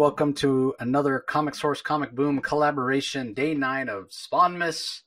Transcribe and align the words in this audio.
Welcome 0.00 0.32
to 0.36 0.74
another 0.80 1.18
Comic 1.18 1.54
Source 1.54 1.82
Comic 1.82 2.12
Boom 2.12 2.40
collaboration, 2.40 3.34
day 3.34 3.52
nine 3.52 3.90
of 3.90 4.08
Spawnmas. 4.08 5.02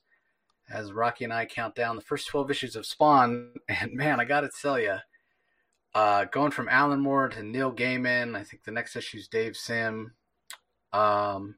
As 0.70 0.92
Rocky 0.92 1.24
and 1.24 1.32
I 1.32 1.46
count 1.46 1.74
down 1.74 1.96
the 1.96 2.00
first 2.00 2.28
12 2.28 2.52
issues 2.52 2.76
of 2.76 2.86
Spawn. 2.86 3.54
And 3.68 3.94
man, 3.94 4.20
I 4.20 4.24
got 4.24 4.42
to 4.42 4.50
tell 4.62 4.78
you, 4.78 4.98
uh, 5.96 6.26
going 6.26 6.52
from 6.52 6.68
Alan 6.68 7.00
Moore 7.00 7.28
to 7.28 7.42
Neil 7.42 7.72
Gaiman, 7.72 8.36
I 8.36 8.44
think 8.44 8.62
the 8.62 8.70
next 8.70 8.94
issue 8.94 9.18
is 9.18 9.26
Dave 9.26 9.56
Sim. 9.56 10.12
Um, 10.92 11.56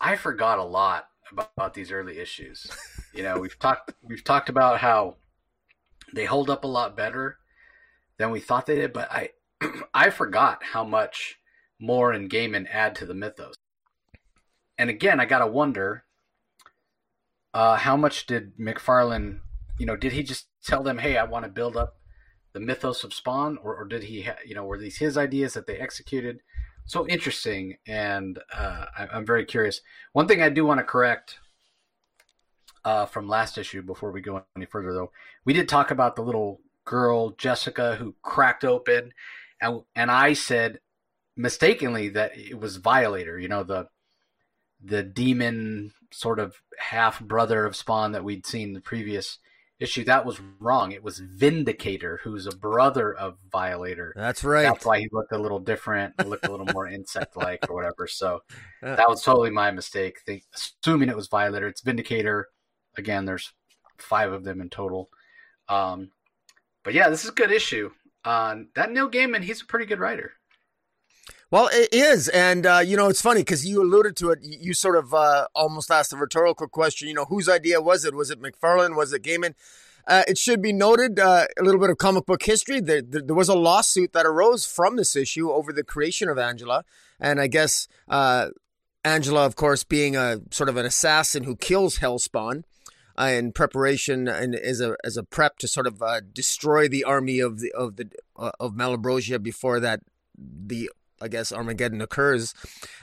I 0.00 0.16
forgot 0.16 0.58
a 0.58 0.64
lot 0.64 1.06
about, 1.30 1.52
about 1.56 1.74
these 1.74 1.92
early 1.92 2.18
issues. 2.18 2.66
You 3.14 3.22
know, 3.22 3.38
we've 3.38 3.58
talked 3.60 3.92
we've 4.02 4.24
talked 4.24 4.48
about 4.48 4.80
how 4.80 5.18
they 6.12 6.24
hold 6.24 6.50
up 6.50 6.64
a 6.64 6.66
lot 6.66 6.96
better 6.96 7.36
than 8.16 8.32
we 8.32 8.40
thought 8.40 8.66
they 8.66 8.74
did, 8.74 8.92
but 8.92 9.08
I 9.12 9.30
I 9.94 10.10
forgot 10.10 10.64
how 10.64 10.82
much 10.82 11.38
Moore 11.82 12.12
and 12.12 12.30
Gaiman 12.30 12.66
add 12.70 12.94
to 12.96 13.06
the 13.06 13.14
mythos. 13.14 13.54
And 14.78 14.88
again, 14.88 15.20
I 15.20 15.24
gotta 15.26 15.46
wonder, 15.46 16.04
uh, 17.52 17.76
how 17.76 17.96
much 17.96 18.26
did 18.26 18.56
McFarlane, 18.56 19.40
you 19.78 19.86
know, 19.86 19.96
did 19.96 20.12
he 20.12 20.22
just 20.22 20.46
tell 20.64 20.82
them, 20.82 20.98
"Hey, 20.98 21.16
I 21.18 21.24
want 21.24 21.44
to 21.44 21.50
build 21.50 21.76
up 21.76 21.98
the 22.52 22.60
mythos 22.60 23.04
of 23.04 23.12
Spawn," 23.12 23.58
or, 23.58 23.76
or 23.76 23.84
did 23.84 24.04
he, 24.04 24.22
ha- 24.22 24.38
you 24.46 24.54
know, 24.54 24.64
were 24.64 24.78
these 24.78 24.98
his 24.98 25.18
ideas 25.18 25.54
that 25.54 25.66
they 25.66 25.76
executed? 25.76 26.40
So 26.86 27.06
interesting, 27.06 27.76
and 27.86 28.38
uh, 28.52 28.86
I, 28.96 29.16
am 29.16 29.26
very 29.26 29.44
curious. 29.44 29.80
One 30.12 30.26
thing 30.26 30.42
I 30.42 30.48
do 30.48 30.64
want 30.64 30.78
to 30.78 30.84
correct 30.84 31.38
uh, 32.84 33.06
from 33.06 33.28
last 33.28 33.58
issue 33.58 33.82
before 33.82 34.10
we 34.10 34.20
go 34.20 34.44
any 34.56 34.66
further, 34.66 34.92
though, 34.92 35.12
we 35.44 35.52
did 35.52 35.68
talk 35.68 35.90
about 35.90 36.16
the 36.16 36.22
little 36.22 36.60
girl 36.84 37.30
Jessica 37.30 37.96
who 37.96 38.14
cracked 38.22 38.64
open, 38.64 39.12
and 39.60 39.82
and 39.94 40.10
I 40.10 40.32
said 40.32 40.80
mistakenly 41.36 42.08
that 42.10 42.36
it 42.36 42.58
was 42.58 42.76
Violator. 42.76 43.38
You 43.38 43.48
know 43.48 43.62
the 43.62 43.88
the 44.82 45.02
demon 45.02 45.92
sort 46.12 46.38
of 46.38 46.56
half 46.78 47.20
brother 47.20 47.64
of 47.64 47.76
Spawn 47.76 48.12
that 48.12 48.24
we'd 48.24 48.46
seen 48.46 48.68
in 48.68 48.74
the 48.74 48.80
previous 48.80 49.38
issue. 49.82 50.04
That 50.04 50.24
was 50.24 50.40
wrong. 50.60 50.92
It 50.92 51.02
was 51.02 51.18
Vindicator, 51.18 52.20
who's 52.22 52.46
a 52.46 52.56
brother 52.56 53.12
of 53.12 53.38
Violator. 53.50 54.12
That's 54.16 54.44
right. 54.44 54.62
That's 54.62 54.84
why 54.84 55.00
he 55.00 55.08
looked 55.12 55.32
a 55.32 55.38
little 55.38 55.58
different, 55.58 56.26
looked 56.26 56.46
a 56.46 56.50
little 56.50 56.68
more 56.72 56.88
insect 56.88 57.36
like 57.36 57.68
or 57.68 57.74
whatever. 57.74 58.06
So 58.06 58.40
that 58.82 59.08
was 59.08 59.22
totally 59.22 59.50
my 59.50 59.70
mistake. 59.70 60.20
Think, 60.24 60.44
assuming 60.54 61.08
it 61.08 61.16
was 61.16 61.28
Violator, 61.28 61.68
it's 61.68 61.82
Vindicator. 61.82 62.48
Again, 62.96 63.24
there's 63.24 63.52
five 63.98 64.32
of 64.32 64.44
them 64.44 64.60
in 64.60 64.70
total. 64.70 65.10
Um, 65.68 66.10
but 66.84 66.94
yeah, 66.94 67.08
this 67.08 67.24
is 67.24 67.30
a 67.30 67.34
good 67.34 67.52
issue. 67.52 67.90
Uh, 68.24 68.56
that 68.74 68.92
Neil 68.92 69.10
Gaiman, 69.10 69.42
he's 69.42 69.62
a 69.62 69.66
pretty 69.66 69.86
good 69.86 70.00
writer. 70.00 70.32
Well, 71.52 71.68
it 71.70 71.90
is, 71.92 72.30
and 72.30 72.64
uh, 72.64 72.78
you 72.78 72.96
know 72.96 73.08
it's 73.08 73.20
funny 73.20 73.40
because 73.40 73.66
you 73.66 73.82
alluded 73.82 74.16
to 74.16 74.30
it. 74.30 74.38
You 74.42 74.72
sort 74.72 74.96
of 74.96 75.12
uh, 75.12 75.48
almost 75.54 75.90
asked 75.90 76.10
a 76.14 76.16
rhetorical 76.16 76.66
question. 76.66 77.08
You 77.08 77.14
know, 77.14 77.26
whose 77.26 77.46
idea 77.46 77.78
was 77.82 78.06
it? 78.06 78.14
Was 78.14 78.30
it 78.30 78.40
McFarlane? 78.40 78.96
Was 78.96 79.12
it 79.12 79.22
Gaiman? 79.22 79.52
Uh, 80.06 80.22
it 80.26 80.38
should 80.38 80.62
be 80.62 80.72
noted 80.72 81.20
uh, 81.20 81.44
a 81.60 81.62
little 81.62 81.78
bit 81.78 81.90
of 81.90 81.98
comic 81.98 82.24
book 82.24 82.42
history. 82.42 82.80
There, 82.80 83.02
there, 83.02 83.20
there, 83.20 83.36
was 83.36 83.50
a 83.50 83.54
lawsuit 83.54 84.14
that 84.14 84.24
arose 84.24 84.64
from 84.64 84.96
this 84.96 85.14
issue 85.14 85.50
over 85.50 85.74
the 85.74 85.84
creation 85.84 86.30
of 86.30 86.38
Angela, 86.38 86.86
and 87.20 87.38
I 87.38 87.48
guess 87.48 87.86
uh, 88.08 88.48
Angela, 89.04 89.44
of 89.44 89.54
course, 89.54 89.84
being 89.84 90.16
a 90.16 90.38
sort 90.50 90.70
of 90.70 90.78
an 90.78 90.86
assassin 90.86 91.44
who 91.44 91.54
kills 91.54 91.98
Hellspawn 91.98 92.62
uh, 93.18 93.24
in 93.24 93.52
preparation 93.52 94.26
and 94.26 94.54
as 94.54 94.80
a 94.80 94.96
as 95.04 95.18
a 95.18 95.22
prep 95.22 95.58
to 95.58 95.68
sort 95.68 95.86
of 95.86 96.02
destroy 96.32 96.88
the 96.88 97.04
army 97.04 97.40
of 97.40 97.60
the 97.60 97.70
of 97.72 97.96
the 97.96 98.08
of 98.36 98.72
Malabrosia 98.72 99.42
before 99.42 99.80
that 99.80 100.00
the 100.34 100.88
I 101.22 101.28
guess 101.28 101.52
Armageddon 101.52 102.00
occurs. 102.00 102.54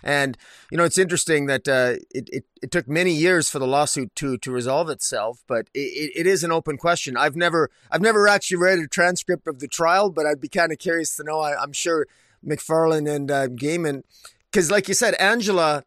And 0.04 0.38
you 0.72 0.78
know, 0.78 0.84
it's 0.84 0.98
interesting 0.98 1.46
that 1.48 1.68
uh, 1.68 1.96
it, 2.12 2.30
it, 2.32 2.46
it 2.62 2.72
took 2.72 2.88
many 2.88 3.12
years 3.12 3.50
for 3.50 3.60
the 3.60 3.68
lawsuit 3.68 4.14
to 4.16 4.38
to 4.40 4.52
resolve 4.52 4.90
itself, 4.90 5.44
but 5.48 5.68
it, 5.74 6.12
it 6.16 6.28
is 6.28 6.44
an 6.44 6.52
open 6.52 6.78
question. 6.78 7.18
I've 7.18 7.36
never 7.36 7.70
I've 7.92 8.02
never 8.02 8.28
actually 8.28 8.58
read 8.58 8.80
a 8.80 8.88
transcript 8.88 9.48
of 9.48 9.60
the 9.60 9.68
trial, 9.68 10.10
but 10.10 10.26
I'd 10.26 10.42
be 10.42 10.50
kind 10.50 10.72
of 10.72 10.78
curious 10.78 11.16
to 11.16 11.24
know. 11.24 11.40
I, 11.40 11.62
am 11.62 11.74
sure 11.74 12.08
McFarlane 12.46 13.10
and 13.10 13.32
uh, 13.32 13.48
Gaiman, 13.48 14.04
because 14.52 14.70
like 14.70 14.88
you 14.88 14.94
said, 14.94 15.16
Angela 15.16 15.84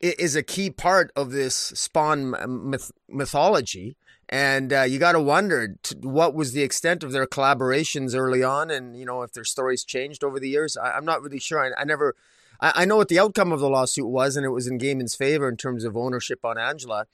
is 0.00 0.34
a 0.34 0.42
key 0.42 0.70
part 0.70 1.12
of 1.14 1.30
this 1.30 1.54
Spawn 1.54 2.34
myth- 2.70 2.92
mythology. 3.08 3.96
And 4.32 4.72
uh, 4.72 4.82
you 4.82 5.00
got 5.00 5.12
to 5.12 5.20
wonder 5.20 5.76
what 6.00 6.34
was 6.34 6.52
the 6.52 6.62
extent 6.62 7.02
of 7.02 7.10
their 7.10 7.26
collaborations 7.26 8.14
early 8.14 8.44
on, 8.44 8.70
and 8.70 8.96
you 8.96 9.04
know 9.04 9.22
if 9.22 9.32
their 9.32 9.44
stories 9.44 9.82
changed 9.82 10.22
over 10.22 10.38
the 10.38 10.48
years. 10.48 10.76
I, 10.76 10.96
am 10.96 11.04
not 11.04 11.20
really 11.20 11.40
sure. 11.40 11.58
I, 11.58 11.80
I 11.80 11.84
never, 11.84 12.14
I, 12.60 12.72
I, 12.76 12.84
know 12.84 12.96
what 12.96 13.08
the 13.08 13.18
outcome 13.18 13.50
of 13.50 13.58
the 13.58 13.68
lawsuit 13.68 14.06
was, 14.06 14.36
and 14.36 14.46
it 14.46 14.50
was 14.50 14.68
in 14.68 14.78
Gaiman's 14.78 15.16
favor 15.16 15.48
in 15.48 15.56
terms 15.56 15.82
of 15.82 15.96
ownership 15.96 16.44
on 16.44 16.58
Angela, 16.58 17.06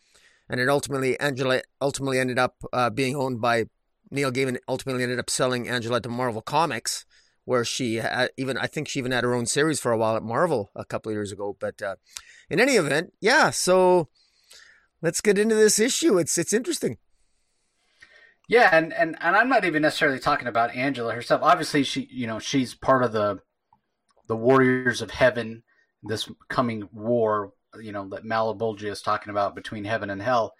and 0.46 0.60
it 0.60 0.68
ultimately 0.68 1.18
Angela 1.18 1.62
ultimately 1.80 2.18
ended 2.18 2.38
up 2.38 2.56
uh, 2.70 2.90
being 2.90 3.16
owned 3.16 3.40
by 3.40 3.64
Neil 4.10 4.30
Gaiman. 4.30 4.58
Ultimately 4.68 5.02
ended 5.02 5.18
up 5.18 5.30
selling 5.30 5.70
Angela 5.70 6.02
to 6.02 6.10
Marvel 6.10 6.42
Comics, 6.42 7.06
where 7.46 7.64
she 7.64 7.94
had, 7.94 8.28
even 8.36 8.58
I 8.58 8.66
think 8.66 8.88
she 8.88 8.98
even 8.98 9.12
had 9.12 9.24
her 9.24 9.32
own 9.32 9.46
series 9.46 9.80
for 9.80 9.90
a 9.90 9.96
while 9.96 10.16
at 10.16 10.22
Marvel 10.22 10.70
a 10.76 10.84
couple 10.84 11.08
of 11.08 11.14
years 11.14 11.32
ago. 11.32 11.56
But 11.58 11.80
uh, 11.80 11.96
in 12.50 12.60
any 12.60 12.74
event, 12.74 13.14
yeah. 13.22 13.48
So 13.48 14.10
let's 15.00 15.22
get 15.22 15.38
into 15.38 15.54
this 15.54 15.78
issue. 15.78 16.18
It's 16.18 16.36
it's 16.36 16.52
interesting. 16.52 16.98
Yeah, 18.48 18.68
and, 18.72 18.92
and 18.92 19.16
and 19.20 19.34
I'm 19.34 19.48
not 19.48 19.64
even 19.64 19.82
necessarily 19.82 20.20
talking 20.20 20.46
about 20.46 20.74
Angela 20.74 21.12
herself. 21.12 21.42
Obviously, 21.42 21.82
she 21.82 22.08
you 22.10 22.26
know 22.26 22.38
she's 22.38 22.74
part 22.74 23.02
of 23.02 23.12
the 23.12 23.40
the 24.28 24.36
Warriors 24.36 25.02
of 25.02 25.10
Heaven, 25.10 25.62
this 26.02 26.28
coming 26.48 26.88
war 26.92 27.52
you 27.80 27.92
know 27.92 28.08
that 28.08 28.24
Malebolgia 28.24 28.90
is 28.90 29.02
talking 29.02 29.30
about 29.30 29.54
between 29.54 29.84
heaven 29.84 30.10
and 30.10 30.22
hell, 30.22 30.54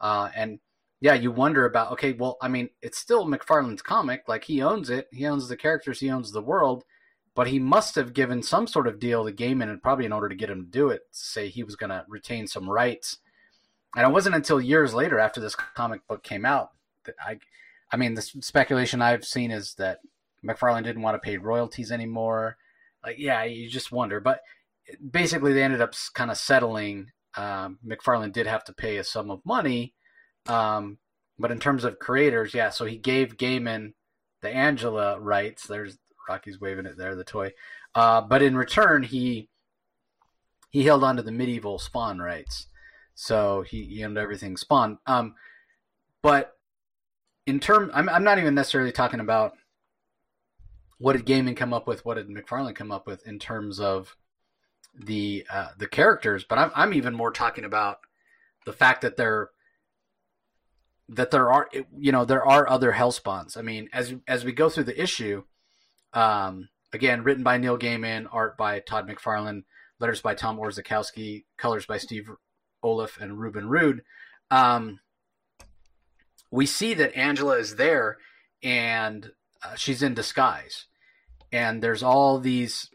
uh, 0.00 0.28
and 0.34 0.60
yeah, 1.00 1.14
you 1.14 1.32
wonder 1.32 1.66
about 1.66 1.92
okay, 1.92 2.12
well, 2.12 2.38
I 2.40 2.48
mean, 2.48 2.70
it's 2.80 2.98
still 2.98 3.26
McFarlane's 3.26 3.82
comic, 3.82 4.22
like 4.28 4.44
he 4.44 4.62
owns 4.62 4.88
it, 4.88 5.08
he 5.10 5.26
owns 5.26 5.48
the 5.48 5.56
characters, 5.56 5.98
he 5.98 6.10
owns 6.10 6.30
the 6.30 6.40
world, 6.40 6.84
but 7.34 7.48
he 7.48 7.58
must 7.58 7.96
have 7.96 8.14
given 8.14 8.40
some 8.42 8.68
sort 8.68 8.86
of 8.86 9.00
deal 9.00 9.24
to 9.24 9.32
Gaiman, 9.32 9.68
and 9.68 9.82
probably 9.82 10.04
in 10.04 10.12
order 10.12 10.28
to 10.28 10.36
get 10.36 10.48
him 10.48 10.64
to 10.64 10.70
do 10.70 10.90
it, 10.90 11.02
say 11.10 11.48
he 11.48 11.64
was 11.64 11.74
going 11.74 11.90
to 11.90 12.04
retain 12.08 12.46
some 12.46 12.70
rights. 12.70 13.18
And 13.96 14.06
it 14.06 14.12
wasn't 14.12 14.36
until 14.36 14.60
years 14.60 14.94
later, 14.94 15.18
after 15.18 15.40
this 15.40 15.56
comic 15.56 16.06
book 16.06 16.22
came 16.22 16.46
out, 16.46 16.70
I, 17.24 17.38
I 17.90 17.96
mean, 17.96 18.14
the 18.14 18.22
speculation 18.22 19.02
I've 19.02 19.24
seen 19.24 19.50
is 19.50 19.74
that 19.74 19.98
McFarlane 20.44 20.84
didn't 20.84 21.02
want 21.02 21.14
to 21.14 21.26
pay 21.26 21.36
royalties 21.36 21.92
anymore. 21.92 22.56
Like, 23.04 23.16
yeah, 23.18 23.44
you 23.44 23.68
just 23.68 23.92
wonder. 23.92 24.20
But 24.20 24.40
basically, 25.10 25.52
they 25.52 25.62
ended 25.62 25.80
up 25.80 25.94
kind 26.14 26.30
of 26.30 26.36
settling. 26.36 27.10
Um, 27.36 27.78
McFarlane 27.86 28.32
did 28.32 28.46
have 28.46 28.64
to 28.64 28.72
pay 28.72 28.98
a 28.98 29.04
sum 29.04 29.30
of 29.30 29.40
money, 29.44 29.94
um, 30.46 30.98
but 31.38 31.50
in 31.50 31.58
terms 31.58 31.84
of 31.84 31.98
creators, 31.98 32.54
yeah. 32.54 32.70
So 32.70 32.84
he 32.84 32.98
gave 32.98 33.36
Gaiman 33.36 33.94
the 34.42 34.50
Angela 34.50 35.18
rights. 35.18 35.66
There's 35.66 35.98
Rocky's 36.28 36.60
waving 36.60 36.86
it 36.86 36.98
there, 36.98 37.14
the 37.14 37.24
toy. 37.24 37.52
Uh, 37.94 38.20
but 38.20 38.42
in 38.42 38.56
return, 38.56 39.02
he 39.02 39.48
he 40.70 40.84
held 40.84 41.04
on 41.04 41.16
to 41.16 41.22
the 41.22 41.32
medieval 41.32 41.78
Spawn 41.78 42.18
rights. 42.18 42.66
So 43.14 43.62
he, 43.62 43.84
he 43.84 44.04
owned 44.04 44.18
everything 44.18 44.56
Spawn. 44.56 44.98
Um, 45.06 45.34
but 46.22 46.56
in 47.46 47.60
term, 47.60 47.90
I'm 47.94 48.08
I'm 48.08 48.24
not 48.24 48.38
even 48.38 48.54
necessarily 48.54 48.92
talking 48.92 49.20
about 49.20 49.54
what 50.98 51.16
did 51.16 51.26
Gaiman 51.26 51.56
come 51.56 51.72
up 51.72 51.86
with, 51.86 52.04
what 52.04 52.14
did 52.14 52.28
McFarlane 52.28 52.76
come 52.76 52.92
up 52.92 53.06
with 53.06 53.26
in 53.26 53.38
terms 53.38 53.80
of 53.80 54.16
the 54.94 55.46
uh, 55.50 55.68
the 55.76 55.88
characters, 55.88 56.44
but 56.44 56.58
I'm 56.58 56.70
I'm 56.74 56.94
even 56.94 57.14
more 57.14 57.30
talking 57.30 57.64
about 57.64 57.98
the 58.64 58.72
fact 58.72 59.02
that 59.02 59.16
there 59.16 59.50
that 61.08 61.30
there 61.30 61.50
are 61.50 61.68
you 61.98 62.12
know 62.12 62.24
there 62.24 62.44
are 62.44 62.68
other 62.68 62.92
Hellspawns. 62.92 63.56
I 63.56 63.62
mean, 63.62 63.88
as 63.92 64.14
as 64.28 64.44
we 64.44 64.52
go 64.52 64.68
through 64.68 64.84
the 64.84 65.02
issue, 65.02 65.44
um, 66.12 66.68
again 66.92 67.24
written 67.24 67.42
by 67.42 67.58
Neil 67.58 67.78
Gaiman, 67.78 68.26
art 68.30 68.56
by 68.56 68.80
Todd 68.80 69.08
McFarlane, 69.08 69.64
letters 69.98 70.20
by 70.20 70.34
Tom 70.34 70.58
Orzechowski, 70.58 71.44
colors 71.56 71.86
by 71.86 71.98
Steve 71.98 72.30
Oliff 72.84 73.20
and 73.20 73.38
Reuben 73.40 73.68
Rude. 73.68 74.02
Um, 74.50 75.00
we 76.52 76.66
see 76.66 76.94
that 76.94 77.16
Angela 77.16 77.56
is 77.56 77.76
there 77.76 78.18
and 78.62 79.32
uh, 79.64 79.74
she's 79.74 80.02
in 80.02 80.14
disguise. 80.14 80.86
And 81.50 81.82
there's 81.82 82.02
all 82.02 82.38
these 82.38 82.88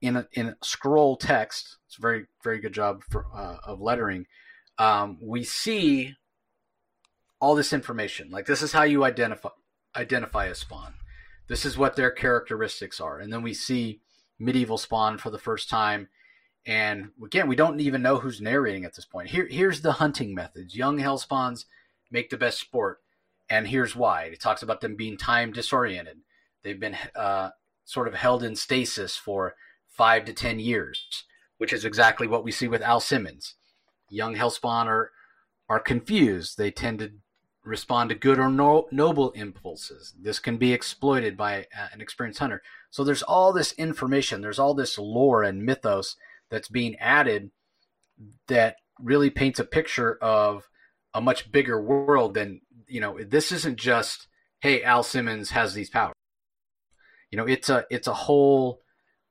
in 0.00 0.16
a, 0.16 0.28
in 0.32 0.48
a 0.48 0.56
scroll 0.62 1.16
text. 1.16 1.78
It's 1.86 1.98
a 1.98 2.00
very 2.02 2.26
very 2.44 2.60
good 2.60 2.74
job 2.74 3.02
for, 3.10 3.26
uh, 3.34 3.56
of 3.64 3.80
lettering. 3.80 4.26
Um, 4.78 5.18
we 5.20 5.44
see 5.44 6.14
all 7.40 7.54
this 7.54 7.72
information. 7.72 8.30
Like 8.30 8.46
this 8.46 8.62
is 8.62 8.72
how 8.72 8.82
you 8.84 9.04
identify 9.04 9.50
identify 9.96 10.46
a 10.46 10.54
spawn. 10.54 10.94
This 11.48 11.64
is 11.64 11.76
what 11.76 11.96
their 11.96 12.10
characteristics 12.10 13.00
are, 13.00 13.18
and 13.18 13.32
then 13.32 13.42
we 13.42 13.54
see 13.54 14.00
medieval 14.38 14.78
spawn 14.78 15.18
for 15.18 15.30
the 15.30 15.38
first 15.38 15.68
time. 15.68 16.08
And 16.66 17.10
again, 17.22 17.46
we 17.46 17.56
don't 17.56 17.80
even 17.80 18.00
know 18.00 18.18
who's 18.18 18.40
narrating 18.40 18.86
at 18.86 18.94
this 18.94 19.04
point. 19.04 19.28
Here, 19.28 19.46
here's 19.46 19.82
the 19.82 19.92
hunting 19.92 20.34
methods. 20.34 20.74
Young 20.74 20.98
hellspawns 20.98 21.66
make 22.10 22.30
the 22.30 22.36
best 22.36 22.58
sport. 22.60 22.98
And 23.48 23.68
here's 23.68 23.94
why. 23.94 24.24
It 24.24 24.40
talks 24.40 24.62
about 24.62 24.80
them 24.80 24.96
being 24.96 25.16
time 25.16 25.52
disoriented. 25.52 26.18
They've 26.62 26.80
been 26.80 26.96
uh, 27.14 27.50
sort 27.84 28.08
of 28.08 28.14
held 28.14 28.42
in 28.42 28.56
stasis 28.56 29.16
for 29.16 29.54
five 29.86 30.24
to 30.24 30.32
ten 30.32 30.58
years, 30.58 31.24
which 31.58 31.72
is 31.72 31.84
exactly 31.84 32.26
what 32.26 32.44
we 32.44 32.50
see 32.52 32.68
with 32.68 32.82
Al 32.82 33.00
Simmons. 33.00 33.54
Young 34.08 34.36
Hellspawn 34.36 34.86
are 34.86 35.10
are 35.68 35.80
confused. 35.80 36.58
They 36.58 36.70
tend 36.70 36.98
to 37.00 37.12
respond 37.64 38.10
to 38.10 38.14
good 38.14 38.38
or 38.38 38.50
no, 38.50 38.86
noble 38.90 39.30
impulses. 39.30 40.14
This 40.20 40.38
can 40.38 40.58
be 40.58 40.72
exploited 40.72 41.36
by 41.36 41.66
uh, 41.76 41.88
an 41.92 42.00
experienced 42.00 42.40
hunter. 42.40 42.62
So 42.90 43.02
there's 43.02 43.22
all 43.22 43.52
this 43.52 43.72
information, 43.72 44.40
there's 44.40 44.58
all 44.58 44.74
this 44.74 44.98
lore 44.98 45.42
and 45.42 45.64
mythos 45.64 46.16
that's 46.50 46.68
being 46.68 46.96
added 46.96 47.50
that 48.48 48.76
really 49.00 49.30
paints 49.30 49.58
a 49.58 49.64
picture 49.64 50.16
of 50.22 50.68
a 51.14 51.20
much 51.20 51.50
bigger 51.52 51.80
world 51.80 52.34
than, 52.34 52.60
you 52.88 53.00
know, 53.00 53.18
this 53.22 53.52
isn't 53.52 53.78
just, 53.78 54.26
hey, 54.60 54.82
Al 54.82 55.02
Simmons 55.02 55.50
has 55.50 55.72
these 55.72 55.88
powers. 55.88 56.14
You 57.30 57.38
know, 57.38 57.46
it's 57.46 57.70
a 57.70 57.84
it's 57.90 58.06
a 58.06 58.14
whole 58.14 58.80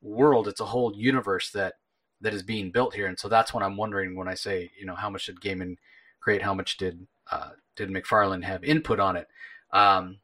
world, 0.01 0.47
it's 0.47 0.59
a 0.59 0.65
whole 0.65 0.93
universe 0.95 1.51
that 1.51 1.75
that 2.21 2.33
is 2.33 2.43
being 2.43 2.71
built 2.71 2.95
here. 2.95 3.07
And 3.07 3.19
so 3.19 3.27
that's 3.27 3.53
what 3.53 3.63
I'm 3.63 3.77
wondering 3.77 4.15
when 4.15 4.27
I 4.27 4.33
say, 4.33 4.71
you 4.79 4.85
know, 4.85 4.95
how 4.95 5.09
much 5.09 5.25
did 5.25 5.41
Gaiman 5.41 5.75
create? 6.19 6.41
How 6.41 6.53
much 6.53 6.77
did 6.77 7.07
uh, 7.31 7.51
did 7.75 7.89
McFarlane 7.89 8.43
have 8.43 8.63
input 8.63 8.99
on 8.99 9.15
it? 9.15 9.27
Um, 9.71 10.19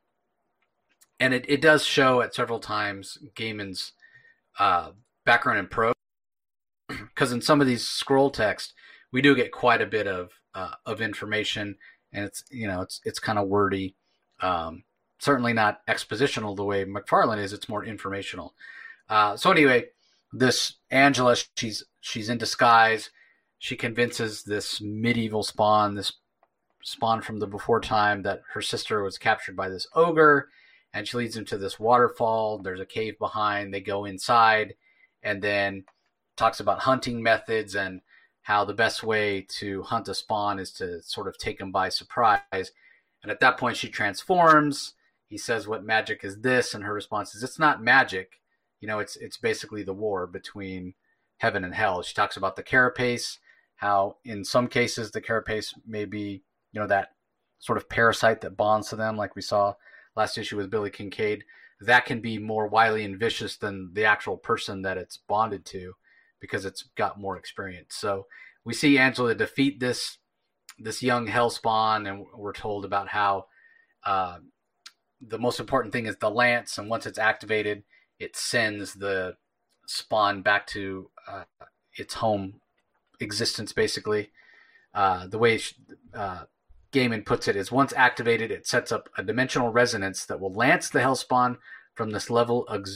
and 1.20 1.34
it, 1.34 1.46
it 1.50 1.62
does 1.62 1.84
show 1.84 2.22
at 2.22 2.34
several 2.34 2.60
times 2.60 3.18
Gaiman's 3.36 3.94
uh, 4.58 4.92
background 5.26 5.60
in 5.60 5.68
prose, 5.68 5.94
because 6.88 7.32
in 7.32 7.42
some 7.42 7.62
of 7.62 7.68
these 7.68 7.88
scroll 7.88 8.30
text, 8.30 8.74
we 9.12 9.22
do 9.22 9.36
get 9.36 9.52
quite 9.52 9.82
a 9.82 9.86
bit 9.86 10.08
of 10.08 10.32
uh, 10.56 10.72
of 10.86 11.02
information, 11.02 11.76
and 12.12 12.26
it's 12.26 12.44
you 12.50 12.68
know 12.68 12.82
it's 12.82 13.02
it's 13.06 13.20
kind 13.20 13.40
of 13.40 13.48
wordy. 13.48 13.96
Um, 14.42 14.84
certainly 15.20 15.54
not 15.54 15.86
expositional 15.88 16.56
the 16.56 16.64
way 16.64 16.86
McFarlane 16.86 17.44
is. 17.44 17.54
It's 17.54 17.70
more 17.70 17.84
informational. 17.84 18.54
Uh, 19.10 19.36
so 19.36 19.52
anyway, 19.52 19.86
this 20.32 20.76
Angela, 20.92 21.36
she's 21.56 21.84
she's 22.02 22.30
in 22.30 22.38
disguise. 22.38 23.10
She 23.58 23.76
convinces 23.76 24.44
this 24.44 24.80
medieval 24.80 25.44
spawn, 25.44 25.96
this 25.96 26.14
spawn 26.82 27.22
from 27.22 27.40
the 27.40 27.48
before 27.48 27.82
time, 27.82 28.22
that 28.24 28.42
her 28.54 28.62
sister 28.62 29.04
was 29.04 29.18
captured 29.18 29.56
by 29.56 29.68
this 29.68 29.86
ogre, 29.94 30.48
and 30.94 31.08
she 31.08 31.18
leads 31.18 31.36
him 31.36 31.46
to 31.46 31.58
this 31.58 31.80
waterfall. 31.80 32.60
There's 32.60 32.80
a 32.80 32.86
cave 32.86 33.20
behind. 33.20 33.74
They 33.74 33.82
go 33.82 34.06
inside, 34.06 34.76
and 35.22 35.42
then 35.42 35.84
talks 36.38 36.62
about 36.62 36.80
hunting 36.80 37.22
methods 37.22 37.76
and 37.76 38.00
how 38.50 38.66
the 38.66 38.74
best 38.74 39.04
way 39.04 39.46
to 39.48 39.84
hunt 39.84 40.08
a 40.08 40.14
spawn 40.16 40.58
is 40.58 40.72
to 40.72 41.00
sort 41.04 41.28
of 41.28 41.38
take 41.38 41.62
him 41.62 41.72
by 41.72 41.88
surprise. 41.88 42.72
And 43.22 43.32
at 43.32 43.40
that 43.42 43.60
point, 43.60 43.78
she 43.78 43.90
transforms. 43.90 44.96
He 45.28 45.38
says, 45.38 45.68
"What 45.68 45.84
magic 45.84 46.24
is 46.24 46.42
this?" 46.42 46.74
And 46.74 46.84
her 46.84 46.96
response 46.96 47.36
is, 47.36 47.44
"It's 47.44 47.60
not 47.60 47.84
magic. 47.84 48.42
You 48.80 48.88
know, 48.88 48.98
it's 48.98 49.16
it's 49.18 49.38
basically 49.38 49.84
the 49.84 49.94
war 49.94 50.26
between 50.26 50.96
heaven 51.38 51.64
and 51.64 51.76
hell." 51.76 52.02
She 52.02 52.16
talks 52.16 52.38
about 52.38 52.56
the 52.56 52.64
carapace, 52.64 53.38
how 53.76 54.18
in 54.26 54.44
some 54.44 54.68
cases 54.68 55.12
the 55.12 55.22
carapace 55.22 55.76
may 55.86 56.06
be, 56.06 56.44
you 56.72 56.82
know, 56.82 56.88
that 56.88 57.10
sort 57.60 57.78
of 57.78 57.88
parasite 57.88 58.42
that 58.42 58.58
bonds 58.58 58.90
to 58.90 58.96
them, 58.96 59.16
like 59.16 59.36
we 59.36 59.44
saw 59.44 59.76
last 60.16 60.40
issue 60.40 60.58
with 60.58 60.72
Billy 60.72 60.90
Kincaid. 60.90 61.44
That 61.82 62.06
can 62.06 62.20
be 62.20 62.40
more 62.40 62.66
wily 62.66 63.06
and 63.06 63.20
vicious 63.20 63.58
than 63.58 63.94
the 63.94 64.06
actual 64.06 64.38
person 64.38 64.82
that 64.82 64.98
it's 64.98 65.18
bonded 65.18 65.68
to 65.68 65.94
because 66.40 66.66
it's 66.66 66.84
got 66.96 67.20
more 67.20 67.38
experience. 67.38 67.96
So 67.96 68.28
we 68.64 68.74
see 68.74 68.98
Angela 68.98 69.36
defeat 69.36 69.80
this 69.80 70.18
this 70.78 71.04
young 71.04 71.28
hellspawn, 71.28 72.10
and 72.10 72.26
we're 72.34 72.54
told 72.54 72.86
about 72.86 73.10
how 73.10 73.46
uh, 74.06 74.38
the 75.22 75.38
most 75.38 75.60
important 75.60 75.94
thing 75.94 76.06
is 76.06 76.16
the 76.18 76.30
lance, 76.30 76.78
and 76.78 76.90
once 76.90 77.06
it's 77.06 77.20
activated, 77.20 77.84
it 78.18 78.36
sends 78.36 78.94
the 78.94 79.36
spawn 79.88 80.42
back 80.42 80.68
to 80.68 81.10
uh, 81.28 81.44
its 81.94 82.16
home 82.16 82.62
existence, 83.20 83.74
basically. 83.74 84.32
Uh, 84.94 85.28
the 85.28 85.38
way 85.38 85.60
uh, 86.14 86.44
Gaiman 86.92 87.26
puts 87.26 87.48
it 87.48 87.56
is 87.56 87.72
once 87.72 87.94
activated, 87.96 88.52
it 88.52 88.68
sets 88.68 88.92
up 88.92 89.10
a 89.18 89.24
dimensional 89.24 89.72
resonance 89.72 90.26
that 90.26 90.40
will 90.40 90.54
lance 90.54 90.90
the 90.90 91.00
hellspawn 91.00 91.58
from 91.94 92.12
this 92.12 92.30
level 92.30 92.66
of, 92.68 92.88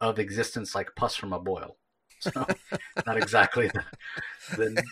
of 0.00 0.18
existence 0.18 0.74
like 0.74 0.94
pus 0.94 1.16
from 1.16 1.32
a 1.32 1.40
boil. 1.40 1.76
So, 2.20 2.46
not 3.06 3.16
exactly 3.16 3.68
the, 3.68 3.84
the 4.56 4.82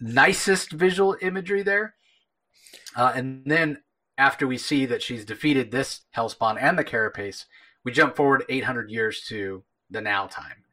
nicest 0.00 0.72
visual 0.72 1.16
imagery 1.20 1.62
there. 1.62 1.94
Uh, 2.96 3.12
and 3.14 3.42
then 3.46 3.82
after 4.18 4.46
we 4.46 4.58
see 4.58 4.86
that 4.86 5.02
she's 5.02 5.24
defeated 5.24 5.70
this 5.70 6.02
Hellspawn 6.16 6.60
and 6.60 6.78
the 6.78 6.84
Carapace, 6.84 7.46
we 7.84 7.92
jump 7.92 8.16
forward 8.16 8.44
800 8.48 8.90
years 8.90 9.24
to 9.28 9.64
the 9.90 10.00
now 10.00 10.26
time. 10.26 10.64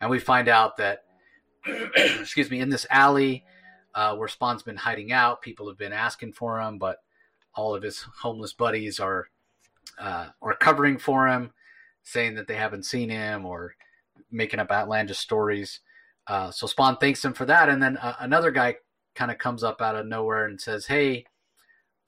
And 0.00 0.10
we 0.10 0.18
find 0.18 0.48
out 0.48 0.76
that, 0.78 1.04
excuse 1.66 2.50
me, 2.50 2.60
in 2.60 2.68
this 2.68 2.86
alley 2.90 3.44
uh, 3.94 4.16
where 4.16 4.28
Spawn's 4.28 4.62
been 4.62 4.76
hiding 4.76 5.12
out, 5.12 5.42
people 5.42 5.68
have 5.68 5.78
been 5.78 5.92
asking 5.92 6.32
for 6.32 6.60
him, 6.60 6.78
but 6.78 6.98
all 7.54 7.74
of 7.74 7.82
his 7.82 8.04
homeless 8.20 8.52
buddies 8.52 8.98
are 8.98 9.28
uh, 9.98 10.26
are 10.42 10.56
covering 10.56 10.98
for 10.98 11.28
him, 11.28 11.52
saying 12.02 12.34
that 12.34 12.48
they 12.48 12.56
haven't 12.56 12.84
seen 12.84 13.08
him 13.08 13.46
or 13.46 13.74
making 14.30 14.60
up 14.60 14.70
outlandish 14.70 15.18
stories. 15.18 15.80
Uh, 16.26 16.50
so 16.50 16.66
Spawn 16.66 16.96
thanks 16.96 17.24
him 17.24 17.34
for 17.34 17.44
that, 17.44 17.68
and 17.68 17.82
then 17.82 17.96
uh, 17.98 18.14
another 18.20 18.50
guy 18.50 18.76
kind 19.14 19.30
of 19.30 19.38
comes 19.38 19.62
up 19.62 19.80
out 19.80 19.96
of 19.96 20.06
nowhere 20.06 20.46
and 20.46 20.60
says, 20.60 20.86
"Hey, 20.86 21.26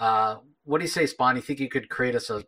uh, 0.01 0.37
what 0.65 0.79
do 0.79 0.85
you 0.85 0.89
say, 0.89 1.07
Spawn? 1.07 1.37
You 1.37 1.43
think 1.43 1.61
you 1.61 1.69
could 1.69 1.89
create 1.89 2.15
us 2.15 2.31
a, 2.31 2.45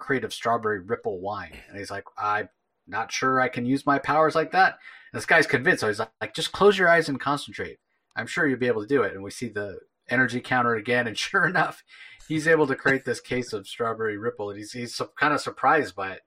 a 0.00 0.30
strawberry 0.30 0.80
ripple 0.80 1.20
wine?" 1.20 1.56
And 1.68 1.78
he's 1.78 1.90
like, 1.90 2.04
"I'm 2.18 2.48
not 2.86 3.12
sure 3.12 3.40
I 3.40 3.48
can 3.48 3.66
use 3.66 3.86
my 3.86 3.98
powers 3.98 4.34
like 4.34 4.52
that." 4.52 4.78
And 5.12 5.18
this 5.18 5.26
guy's 5.26 5.46
convinced, 5.46 5.80
so 5.80 5.88
he's 5.88 6.00
like, 6.00 6.34
"Just 6.34 6.52
close 6.52 6.76
your 6.78 6.88
eyes 6.88 7.08
and 7.08 7.20
concentrate. 7.20 7.78
I'm 8.16 8.26
sure 8.26 8.46
you'll 8.46 8.58
be 8.58 8.66
able 8.66 8.82
to 8.82 8.88
do 8.88 9.02
it." 9.02 9.14
And 9.14 9.22
we 9.22 9.30
see 9.30 9.48
the 9.48 9.78
energy 10.08 10.40
counter 10.40 10.74
again, 10.74 11.06
and 11.06 11.16
sure 11.18 11.46
enough, 11.46 11.84
he's 12.28 12.48
able 12.48 12.66
to 12.66 12.74
create 12.74 13.04
this 13.04 13.20
case 13.20 13.52
of 13.52 13.68
strawberry 13.68 14.16
ripple, 14.16 14.50
and 14.50 14.58
he's 14.58 14.72
he's 14.72 15.00
kind 15.18 15.34
of 15.34 15.40
surprised 15.40 15.94
by 15.94 16.12
it. 16.12 16.22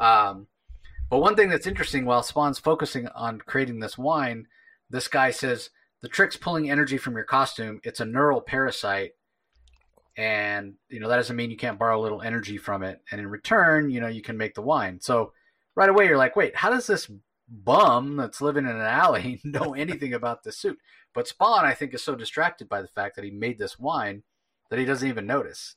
Um, 0.00 0.48
but 1.12 1.20
one 1.20 1.36
thing 1.36 1.50
that's 1.50 1.66
interesting 1.66 2.06
while 2.06 2.22
Spawn's 2.22 2.58
focusing 2.58 3.06
on 3.08 3.36
creating 3.36 3.80
this 3.80 3.98
wine, 3.98 4.46
this 4.88 5.08
guy 5.08 5.30
says 5.30 5.68
the 6.00 6.08
trick's 6.08 6.38
pulling 6.38 6.70
energy 6.70 6.96
from 6.96 7.16
your 7.16 7.24
costume. 7.24 7.82
It's 7.84 8.00
a 8.00 8.06
neural 8.06 8.40
parasite. 8.40 9.10
And, 10.16 10.72
you 10.88 11.00
know, 11.00 11.10
that 11.10 11.16
doesn't 11.16 11.36
mean 11.36 11.50
you 11.50 11.58
can't 11.58 11.78
borrow 11.78 12.00
a 12.00 12.02
little 12.02 12.22
energy 12.22 12.56
from 12.56 12.82
it. 12.82 13.02
And 13.10 13.20
in 13.20 13.26
return, 13.26 13.90
you 13.90 14.00
know, 14.00 14.08
you 14.08 14.22
can 14.22 14.38
make 14.38 14.54
the 14.54 14.62
wine. 14.62 15.00
So 15.02 15.34
right 15.74 15.90
away, 15.90 16.06
you're 16.06 16.16
like, 16.16 16.34
wait, 16.34 16.56
how 16.56 16.70
does 16.70 16.86
this 16.86 17.10
bum 17.46 18.16
that's 18.16 18.40
living 18.40 18.64
in 18.64 18.74
an 18.74 18.80
alley 18.80 19.38
know 19.44 19.74
anything 19.74 20.14
about 20.14 20.44
this 20.44 20.56
suit? 20.56 20.78
But 21.12 21.28
Spawn, 21.28 21.66
I 21.66 21.74
think, 21.74 21.92
is 21.92 22.02
so 22.02 22.14
distracted 22.14 22.70
by 22.70 22.80
the 22.80 22.88
fact 22.88 23.16
that 23.16 23.24
he 23.26 23.30
made 23.30 23.58
this 23.58 23.78
wine 23.78 24.22
that 24.70 24.78
he 24.78 24.86
doesn't 24.86 25.06
even 25.10 25.26
notice. 25.26 25.76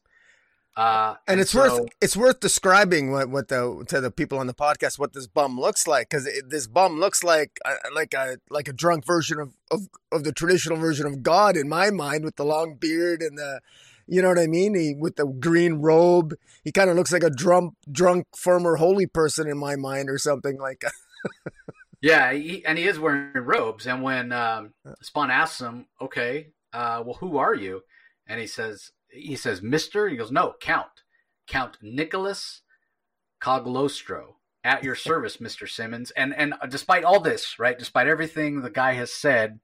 Uh, 0.78 1.16
and, 1.26 1.36
and, 1.36 1.42
it's 1.42 1.52
so, 1.52 1.60
worth 1.60 1.90
it's 2.02 2.18
worth 2.18 2.40
describing 2.42 3.10
what, 3.10 3.30
what 3.30 3.48
the 3.48 3.86
to 3.88 4.02
the 4.02 4.12
people 4.12 4.38
on 4.38 4.48
the 4.48 4.54
podcast 4.54 5.00
what 5.00 5.14
this 5.14 5.26
bum 5.26 5.58
looks 5.58 5.88
like 5.88 6.10
because 6.10 6.28
this 6.50 6.68
bum 6.68 7.00
looks 7.00 7.24
like 7.24 7.60
uh, 7.64 7.76
like 7.94 8.14
a 8.14 8.38
like 8.50 8.68
a 8.68 8.74
drunk 8.74 9.06
version 9.06 9.40
of, 9.40 9.54
of 9.72 9.88
of 10.12 10.26
the 10.26 10.34
traditional 10.34 10.78
version 10.78 11.06
of 11.06 11.24
God 11.24 11.56
in 11.56 11.70
my 11.70 11.92
mind 11.92 12.26
with 12.26 12.36
the 12.36 12.44
long 12.44 12.76
beard 12.76 13.22
and 13.22 13.38
the 13.38 13.62
you 14.06 14.22
know 14.22 14.28
what 14.28 14.38
I 14.38 14.48
mean 14.48 14.76
he 14.76 14.94
with 14.94 15.16
the 15.16 15.26
green 15.26 15.76
robe 15.76 16.34
he 16.66 16.74
kind 16.74 16.90
of 16.90 16.98
looks 16.98 17.14
like 17.14 17.24
a 17.24 17.30
drunk 17.30 17.76
drunk 17.90 18.28
former 18.36 18.76
holy 18.76 19.08
person 19.08 19.48
in 19.48 19.58
my 19.58 19.78
mind 19.78 20.10
or 20.10 20.18
something 20.18 20.60
like. 20.60 20.84
yeah, 22.02 22.34
he, 22.34 22.66
and 22.66 22.78
he 22.78 22.86
is 22.86 23.00
wearing 23.00 23.32
robes. 23.34 23.88
And 23.88 24.04
when 24.04 24.32
um, 24.32 24.74
Spawn 25.02 25.32
asks 25.32 25.62
him, 25.62 25.86
"Okay, 26.02 26.50
uh, 26.74 27.02
well, 27.06 27.16
who 27.16 27.38
are 27.38 27.56
you?" 27.56 27.82
and 28.28 28.40
he 28.40 28.48
says, 28.48 28.92
he 29.16 29.36
says, 29.36 29.62
Mister? 29.62 30.10
He 30.10 30.18
goes, 30.18 30.32
No, 30.32 30.56
Count. 30.60 31.04
Count 31.48 31.78
Nicholas 31.82 32.62
Cagliostro. 33.42 34.38
At 34.64 34.84
your 34.84 34.96
service, 34.96 35.38
Mr. 35.38 35.70
Simmons. 35.70 36.12
And 36.12 36.34
and 36.36 36.56
despite 36.70 37.04
all 37.04 37.20
this, 37.20 37.60
right, 37.60 37.78
despite 37.78 38.08
everything 38.08 38.62
the 38.62 38.70
guy 38.70 38.94
has 38.94 39.14
said, 39.14 39.60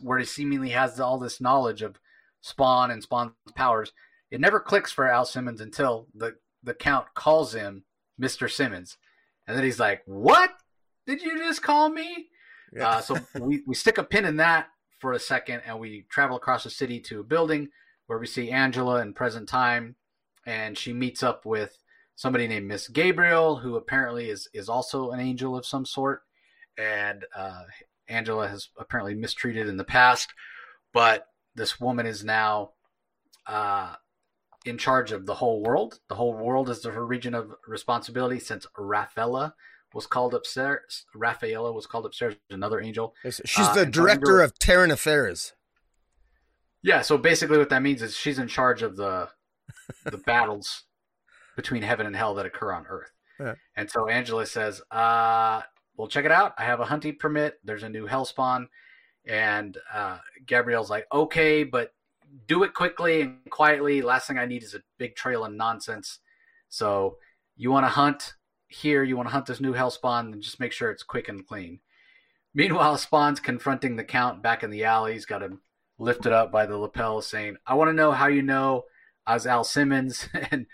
where 0.00 0.18
he 0.18 0.24
seemingly 0.24 0.70
has 0.70 1.00
all 1.00 1.18
this 1.18 1.40
knowledge 1.40 1.82
of 1.82 1.98
Spawn 2.40 2.90
and 2.90 3.02
Spawn's 3.02 3.32
powers, 3.54 3.92
it 4.30 4.40
never 4.40 4.60
clicks 4.60 4.92
for 4.92 5.08
Al 5.08 5.24
Simmons 5.24 5.60
until 5.60 6.08
the, 6.14 6.36
the 6.62 6.74
Count 6.74 7.06
calls 7.14 7.54
him 7.54 7.84
Mr. 8.20 8.50
Simmons. 8.50 8.98
And 9.46 9.56
then 9.56 9.64
he's 9.64 9.80
like, 9.80 10.02
What 10.06 10.50
did 11.06 11.22
you 11.22 11.38
just 11.38 11.62
call 11.62 11.88
me? 11.88 12.28
Yeah. 12.74 12.88
Uh, 12.88 13.00
so 13.00 13.16
we, 13.38 13.62
we 13.66 13.74
stick 13.74 13.98
a 13.98 14.04
pin 14.04 14.24
in 14.24 14.36
that 14.36 14.68
for 14.98 15.12
a 15.12 15.18
second 15.18 15.62
and 15.66 15.78
we 15.78 16.06
travel 16.08 16.36
across 16.36 16.64
the 16.64 16.70
city 16.70 17.00
to 17.00 17.20
a 17.20 17.24
building 17.24 17.68
where 18.12 18.18
we 18.18 18.26
see 18.26 18.50
Angela 18.50 19.00
in 19.00 19.14
present 19.14 19.48
time, 19.48 19.96
and 20.44 20.76
she 20.76 20.92
meets 20.92 21.22
up 21.22 21.46
with 21.46 21.78
somebody 22.14 22.46
named 22.46 22.68
Miss 22.68 22.86
Gabriel, 22.88 23.56
who 23.56 23.74
apparently 23.74 24.28
is 24.28 24.50
is 24.52 24.68
also 24.68 25.12
an 25.12 25.20
angel 25.20 25.56
of 25.56 25.64
some 25.64 25.86
sort, 25.86 26.20
and 26.76 27.24
uh, 27.34 27.62
Angela 28.08 28.48
has 28.48 28.68
apparently 28.76 29.14
mistreated 29.14 29.66
in 29.66 29.78
the 29.78 29.82
past, 29.84 30.28
but 30.92 31.28
this 31.54 31.80
woman 31.80 32.04
is 32.04 32.22
now 32.22 32.72
uh, 33.46 33.94
in 34.66 34.76
charge 34.76 35.10
of 35.10 35.24
the 35.24 35.36
whole 35.36 35.62
world. 35.62 36.00
The 36.10 36.16
whole 36.16 36.34
world 36.34 36.68
is 36.68 36.84
her 36.84 37.06
region 37.06 37.32
of 37.32 37.54
responsibility 37.66 38.40
since 38.40 38.66
Rafaela 38.76 39.54
was 39.94 40.06
called 40.06 40.34
upstairs. 40.34 41.06
Rafaela 41.14 41.72
was 41.72 41.86
called 41.86 42.04
upstairs. 42.04 42.34
Another 42.50 42.78
angel. 42.78 43.14
She's 43.24 43.58
uh, 43.58 43.72
the 43.72 43.86
director 43.86 44.42
of 44.42 44.58
Terran 44.58 44.90
Affairs. 44.90 45.54
Yeah, 46.82 47.02
so 47.02 47.16
basically 47.16 47.58
what 47.58 47.68
that 47.70 47.82
means 47.82 48.02
is 48.02 48.16
she's 48.16 48.38
in 48.38 48.48
charge 48.48 48.82
of 48.82 48.96
the 48.96 49.28
the 50.04 50.18
battles 50.26 50.84
between 51.56 51.82
heaven 51.82 52.06
and 52.06 52.16
hell 52.16 52.34
that 52.34 52.46
occur 52.46 52.72
on 52.72 52.86
Earth. 52.86 53.12
Yeah. 53.38 53.54
And 53.76 53.90
so 53.90 54.08
Angela 54.08 54.46
says, 54.46 54.80
uh, 54.90 55.62
well, 55.96 56.08
check 56.08 56.24
it 56.24 56.32
out. 56.32 56.54
I 56.58 56.64
have 56.64 56.80
a 56.80 56.84
hunting 56.84 57.16
permit. 57.16 57.58
There's 57.64 57.82
a 57.82 57.88
new 57.88 58.06
hell 58.06 58.24
spawn. 58.24 58.68
And 59.26 59.76
uh, 59.92 60.18
Gabrielle's 60.46 60.90
like, 60.90 61.06
okay, 61.12 61.64
but 61.64 61.92
do 62.46 62.62
it 62.62 62.74
quickly 62.74 63.22
and 63.22 63.38
quietly. 63.50 64.02
Last 64.02 64.26
thing 64.26 64.38
I 64.38 64.46
need 64.46 64.62
is 64.62 64.74
a 64.74 64.82
big 64.98 65.14
trail 65.14 65.44
of 65.44 65.52
nonsense. 65.52 66.18
So 66.68 67.18
you 67.56 67.70
want 67.70 67.84
to 67.84 67.90
hunt 67.90 68.34
here, 68.68 69.04
you 69.04 69.16
want 69.16 69.28
to 69.28 69.32
hunt 69.32 69.46
this 69.46 69.60
new 69.60 69.74
hell 69.74 69.90
spawn, 69.90 70.30
then 70.30 70.40
just 70.40 70.60
make 70.60 70.72
sure 70.72 70.90
it's 70.90 71.02
quick 71.02 71.28
and 71.28 71.46
clean. 71.46 71.80
Meanwhile, 72.54 72.98
Spawn's 72.98 73.40
confronting 73.40 73.96
the 73.96 74.04
Count 74.04 74.42
back 74.42 74.62
in 74.62 74.70
the 74.70 74.84
alley. 74.84 75.14
He's 75.14 75.24
got 75.24 75.42
him 75.42 75.60
lifted 75.98 76.32
up 76.32 76.50
by 76.50 76.66
the 76.66 76.76
lapel, 76.76 77.22
saying, 77.22 77.56
I 77.66 77.74
want 77.74 77.88
to 77.88 77.94
know 77.94 78.12
how 78.12 78.26
you 78.26 78.42
know 78.42 78.84
I 79.26 79.34
was 79.34 79.46
Al 79.46 79.64
Simmons. 79.64 80.28
and 80.50 80.66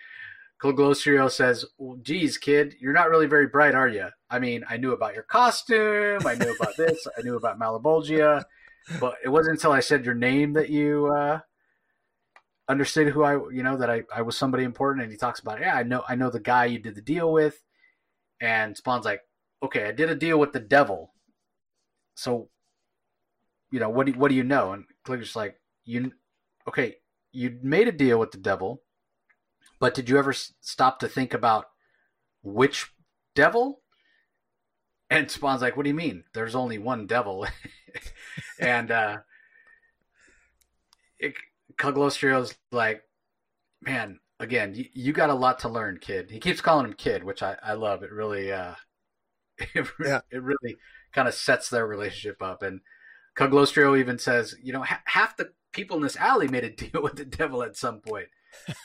Cagliostro 0.60 1.28
says, 1.28 1.64
well, 1.78 1.98
geez, 2.02 2.36
kid, 2.36 2.74
you're 2.80 2.92
not 2.92 3.10
really 3.10 3.26
very 3.26 3.46
bright, 3.46 3.74
are 3.74 3.88
you? 3.88 4.08
I 4.28 4.38
mean, 4.38 4.64
I 4.68 4.76
knew 4.76 4.92
about 4.92 5.14
your 5.14 5.22
costume. 5.22 6.26
I 6.26 6.34
knew 6.34 6.54
about 6.54 6.76
this. 6.76 7.06
I 7.16 7.22
knew 7.22 7.36
about 7.36 7.58
Malebolgia. 7.58 8.44
But 9.00 9.16
it 9.24 9.28
wasn't 9.28 9.56
until 9.56 9.72
I 9.72 9.80
said 9.80 10.04
your 10.04 10.14
name 10.14 10.54
that 10.54 10.70
you 10.70 11.06
uh, 11.06 11.40
understood 12.68 13.08
who 13.08 13.22
I, 13.22 13.34
you 13.52 13.62
know, 13.62 13.76
that 13.76 13.90
I, 13.90 14.02
I 14.14 14.22
was 14.22 14.36
somebody 14.36 14.64
important. 14.64 15.04
And 15.04 15.12
he 15.12 15.18
talks 15.18 15.40
about, 15.40 15.60
yeah, 15.60 15.74
I 15.74 15.82
know, 15.82 16.02
I 16.08 16.16
know 16.16 16.30
the 16.30 16.40
guy 16.40 16.64
you 16.64 16.78
did 16.78 16.94
the 16.94 17.02
deal 17.02 17.32
with. 17.32 17.62
And 18.40 18.76
Spawn's 18.76 19.04
like, 19.04 19.20
okay, 19.62 19.86
I 19.86 19.92
did 19.92 20.10
a 20.10 20.14
deal 20.14 20.38
with 20.38 20.52
the 20.52 20.60
devil. 20.60 21.12
So, 22.14 22.48
you 23.70 23.78
know, 23.78 23.90
what 23.90 24.06
do, 24.06 24.12
what 24.12 24.28
do 24.28 24.34
you 24.34 24.44
know? 24.44 24.72
And 24.72 24.84
Clicker's 25.08 25.34
like, 25.34 25.58
you, 25.84 26.12
okay, 26.68 26.96
you 27.32 27.58
made 27.62 27.88
a 27.88 27.92
deal 27.92 28.18
with 28.18 28.30
the 28.30 28.38
devil, 28.38 28.82
but 29.80 29.94
did 29.94 30.08
you 30.08 30.18
ever 30.18 30.32
stop 30.32 30.98
to 31.00 31.08
think 31.08 31.32
about 31.32 31.66
which 32.42 32.92
devil? 33.34 33.80
And 35.08 35.30
Spawn's 35.30 35.62
like, 35.62 35.76
what 35.76 35.84
do 35.84 35.88
you 35.88 35.94
mean? 35.94 36.24
There's 36.34 36.54
only 36.54 36.76
one 36.76 37.06
devil. 37.06 37.46
and, 38.60 38.90
uh, 38.90 39.18
it, 41.18 41.34
like, 42.70 43.02
man, 43.80 44.20
again, 44.38 44.74
you, 44.74 44.84
you, 44.92 45.12
got 45.14 45.30
a 45.30 45.34
lot 45.34 45.60
to 45.60 45.70
learn, 45.70 45.98
kid. 45.98 46.30
He 46.30 46.38
keeps 46.38 46.60
calling 46.60 46.84
him 46.84 46.92
kid, 46.92 47.24
which 47.24 47.42
I, 47.42 47.56
I 47.62 47.72
love. 47.72 48.02
It 48.02 48.12
really, 48.12 48.52
uh, 48.52 48.74
it, 49.58 49.88
yeah. 50.04 50.20
it 50.30 50.42
really 50.42 50.76
kind 51.14 51.26
of 51.26 51.32
sets 51.32 51.70
their 51.70 51.86
relationship 51.86 52.42
up. 52.42 52.62
And 52.62 52.80
Cagliostro 53.38 53.94
even 53.94 54.18
says, 54.18 54.56
you 54.60 54.72
know, 54.72 54.82
ha- 54.82 55.02
half 55.04 55.36
the 55.36 55.52
people 55.72 55.96
in 55.96 56.02
this 56.02 56.16
alley 56.16 56.48
made 56.48 56.64
a 56.64 56.70
deal 56.90 57.02
with 57.02 57.14
the 57.14 57.24
devil 57.24 57.62
at 57.62 57.76
some 57.76 58.00
point. 58.00 58.26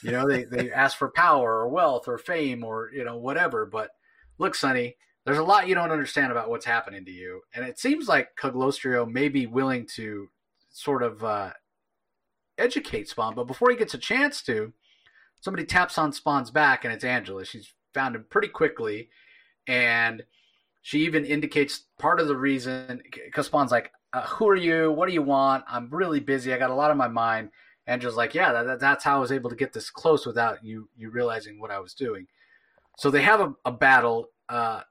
You 0.03 0.12
know, 0.12 0.27
they, 0.27 0.43
they 0.43 0.72
asked 0.75 0.98
for 0.98 1.10
power 1.10 1.60
or 1.60 1.69
wealth 1.69 2.07
or 2.07 2.19
fame 2.19 2.63
or, 2.63 2.91
you 2.93 3.03
know, 3.03 3.17
whatever. 3.17 3.65
But 3.65 3.89
look, 4.38 4.53
Sonny, 4.53 4.95
there's 5.25 5.39
a 5.39 5.43
lot 5.43 5.67
you 5.67 5.74
don't 5.74 5.91
understand 5.91 6.31
about 6.31 6.50
what's 6.50 6.67
happening 6.67 7.03
to 7.05 7.12
you. 7.12 7.41
And 7.55 7.65
it 7.65 7.79
seems 7.79 8.07
like 8.07 8.36
Cagliostro 8.38 9.07
may 9.07 9.27
be 9.27 9.48
willing 9.48 9.88
to 9.95 10.29
sort 10.69 11.01
of 11.01 11.24
uh, 11.24 11.53
educate 12.60 13.10
Spawn. 13.10 13.33
But 13.33 13.48
before 13.48 13.72
he 13.72 13.75
gets 13.75 13.95
a 13.95 14.00
chance 14.00 14.43
to, 14.43 14.72
somebody 15.41 15.65
taps 15.65 15.98
on 15.98 16.13
Spawn's 16.13 16.51
back 16.51 16.86
and 16.86 16.93
it's 16.93 17.03
Angela. 17.03 17.43
She's 17.43 17.74
found 17.95 18.15
him 18.15 18.27
pretty 18.29 18.50
quickly. 18.50 19.10
And 19.65 20.24
she 20.83 21.00
even 21.05 21.25
indicates 21.25 21.86
part 21.98 22.19
of 22.19 22.27
the 22.27 22.38
reason 22.38 23.01
because 23.25 23.48
Spawn's 23.48 23.72
like, 23.72 23.91
uh, 24.13 24.27
"Who 24.27 24.48
are 24.50 24.55
you? 24.55 24.91
What 24.91 25.08
do 25.08 25.13
you 25.13 25.24
want? 25.24 25.63
I'm 25.67 25.89
really 25.89 26.20
busy. 26.20 26.53
I 26.53 26.58
got 26.58 26.70
a 26.70 26.75
lot 26.75 26.91
on 26.91 26.98
my 26.98 27.08
mind." 27.08 27.50
Angela's 27.88 28.15
like, 28.15 28.34
"Yeah, 28.34 28.63
that, 28.63 28.79
that's 28.79 29.03
how 29.03 29.17
I 29.17 29.20
was 29.20 29.32
able 29.32 29.50
to 29.50 29.55
get 29.55 29.74
this 29.74 29.89
close 29.89 30.25
without 30.25 30.63
you 30.63 30.89
you 30.96 31.10
realizing 31.10 31.60
what 31.60 31.72
I 31.72 31.79
was 31.79 31.93
doing." 31.93 32.27
So 32.98 33.10
they 33.10 33.22
have 33.24 33.41
a, 33.41 33.53
a 33.65 33.72
battle, 33.72 34.29
uh, 34.50 34.82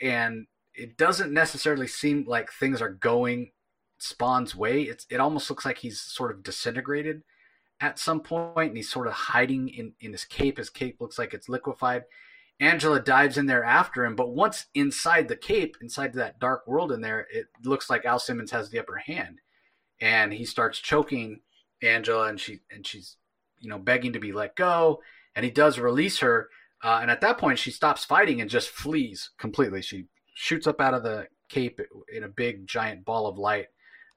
and 0.00 0.46
it 0.74 0.96
doesn't 0.96 1.32
necessarily 1.32 1.86
seem 1.86 2.24
like 2.26 2.50
things 2.52 2.80
are 2.82 2.90
going 2.90 3.52
Spawn's 3.98 4.54
way. 4.56 4.82
It's 4.82 5.06
it 5.10 5.20
almost 5.20 5.48
looks 5.48 5.64
like 5.64 5.78
he's 5.78 6.00
sort 6.00 6.32
of 6.32 6.42
disintegrated 6.42 7.22
at 7.80 7.98
some 7.98 8.20
point, 8.20 8.68
and 8.68 8.76
he's 8.76 8.90
sort 8.90 9.06
of 9.06 9.12
hiding 9.12 9.68
in 9.68 9.94
in 10.00 10.12
his 10.12 10.24
cape. 10.24 10.58
His 10.58 10.70
cape 10.70 11.00
looks 11.00 11.18
like 11.18 11.34
it's 11.34 11.48
liquefied. 11.48 12.04
Angela 12.62 13.00
dives 13.00 13.36
in 13.36 13.46
there 13.46 13.64
after 13.64 14.04
him, 14.04 14.14
but 14.14 14.30
once 14.30 14.66
inside 14.72 15.26
the 15.26 15.34
cape, 15.34 15.76
inside 15.82 16.12
that 16.12 16.38
dark 16.38 16.64
world 16.64 16.92
in 16.92 17.00
there, 17.00 17.26
it 17.32 17.48
looks 17.64 17.90
like 17.90 18.04
Al 18.04 18.20
Simmons 18.20 18.52
has 18.52 18.70
the 18.70 18.78
upper 18.78 18.98
hand, 18.98 19.40
and 20.00 20.32
he 20.32 20.44
starts 20.44 20.78
choking 20.78 21.40
Angela, 21.82 22.28
and 22.28 22.38
she 22.38 22.60
and 22.70 22.86
she's 22.86 23.16
you 23.58 23.68
know 23.68 23.80
begging 23.80 24.12
to 24.12 24.20
be 24.20 24.30
let 24.30 24.54
go, 24.54 25.02
and 25.34 25.44
he 25.44 25.50
does 25.50 25.80
release 25.80 26.20
her, 26.20 26.50
uh, 26.84 27.00
and 27.02 27.10
at 27.10 27.20
that 27.20 27.36
point 27.36 27.58
she 27.58 27.72
stops 27.72 28.04
fighting 28.04 28.40
and 28.40 28.48
just 28.48 28.70
flees 28.70 29.30
completely. 29.38 29.82
She 29.82 30.06
shoots 30.32 30.68
up 30.68 30.80
out 30.80 30.94
of 30.94 31.02
the 31.02 31.26
cape 31.48 31.80
in 32.14 32.22
a 32.22 32.28
big 32.28 32.68
giant 32.68 33.04
ball 33.04 33.26
of 33.26 33.38
light. 33.38 33.66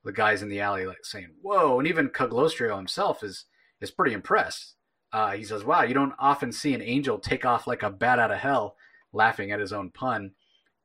The 0.04 0.14
guys 0.14 0.44
in 0.44 0.50
the 0.50 0.62
alley 0.62 0.86
like 0.86 1.04
saying 1.04 1.30
"Whoa!" 1.42 1.80
and 1.80 1.88
even 1.88 2.10
Cagliostro 2.10 2.78
himself 2.78 3.24
is 3.24 3.46
is 3.82 3.90
pretty 3.90 4.14
impressed. 4.14 4.75
Uh, 5.16 5.32
he 5.32 5.46
says, 5.46 5.64
"Wow, 5.64 5.84
you 5.84 5.94
don't 5.94 6.14
often 6.20 6.52
see 6.52 6.74
an 6.74 6.82
angel 6.82 7.18
take 7.18 7.46
off 7.46 7.68
like 7.68 7.84
a 7.84 7.90
bat 7.90 8.20
out 8.20 8.32
of 8.32 8.38
hell," 8.38 8.76
laughing 9.14 9.50
at 9.50 9.62
his 9.62 9.72
own 9.72 9.90
pun. 9.90 10.32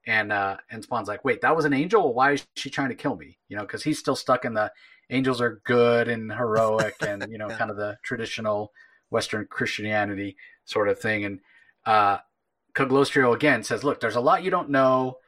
And 0.06 0.30
uh, 0.30 0.58
and 0.70 0.84
Spawn's 0.84 1.08
like, 1.08 1.24
"Wait, 1.24 1.40
that 1.40 1.56
was 1.56 1.64
an 1.64 1.72
angel? 1.72 2.14
why 2.14 2.34
is 2.34 2.46
she 2.54 2.70
trying 2.70 2.90
to 2.90 2.94
kill 2.94 3.16
me?" 3.16 3.38
You 3.48 3.56
know, 3.56 3.62
because 3.62 3.82
he's 3.82 3.98
still 3.98 4.14
stuck 4.14 4.44
in 4.44 4.54
the 4.54 4.70
angels 5.10 5.40
are 5.40 5.60
good 5.64 6.06
and 6.06 6.32
heroic 6.32 6.94
and 7.04 7.26
you 7.28 7.38
know, 7.38 7.48
kind 7.48 7.72
of 7.72 7.76
the 7.76 7.98
traditional 8.04 8.72
Western 9.10 9.48
Christianity 9.50 10.36
sort 10.64 10.88
of 10.88 11.00
thing. 11.00 11.24
And 11.24 11.40
uh, 11.84 12.18
Cagliostro 12.74 13.32
again 13.32 13.64
says, 13.64 13.82
"Look, 13.82 13.98
there's 13.98 14.14
a 14.14 14.20
lot 14.20 14.44
you 14.44 14.50
don't 14.52 14.70
know." 14.70 15.18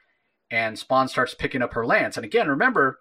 And 0.49 0.79
Spawn 0.79 1.09
starts 1.09 1.35
picking 1.35 1.61
up 1.61 1.75
her 1.75 1.85
lance. 1.85 2.17
And 2.17 2.25
again, 2.25 2.47
remember 2.47 3.01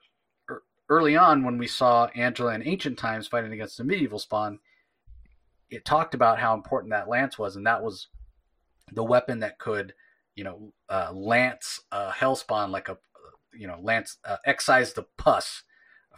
early 0.89 1.15
on 1.15 1.43
when 1.43 1.59
we 1.59 1.67
saw 1.67 2.07
Angela 2.15 2.55
in 2.55 2.67
ancient 2.67 2.97
times 2.97 3.27
fighting 3.27 3.53
against 3.53 3.77
the 3.77 3.83
medieval 3.83 4.17
Spawn 4.17 4.57
it 5.71 5.85
talked 5.85 6.13
about 6.13 6.39
how 6.39 6.53
important 6.53 6.91
that 6.91 7.09
lance 7.09 7.39
was, 7.39 7.55
and 7.55 7.65
that 7.65 7.81
was 7.81 8.07
the 8.91 9.03
weapon 9.03 9.39
that 9.39 9.57
could, 9.57 9.93
you 10.35 10.43
know, 10.43 10.73
uh, 10.89 11.11
lance 11.13 11.79
a 11.91 12.11
hellspawn 12.11 12.69
like 12.69 12.89
a, 12.89 12.97
you 13.53 13.67
know, 13.67 13.79
lance 13.81 14.17
uh, 14.25 14.37
excise 14.45 14.93
the 14.93 15.05
pus 15.17 15.63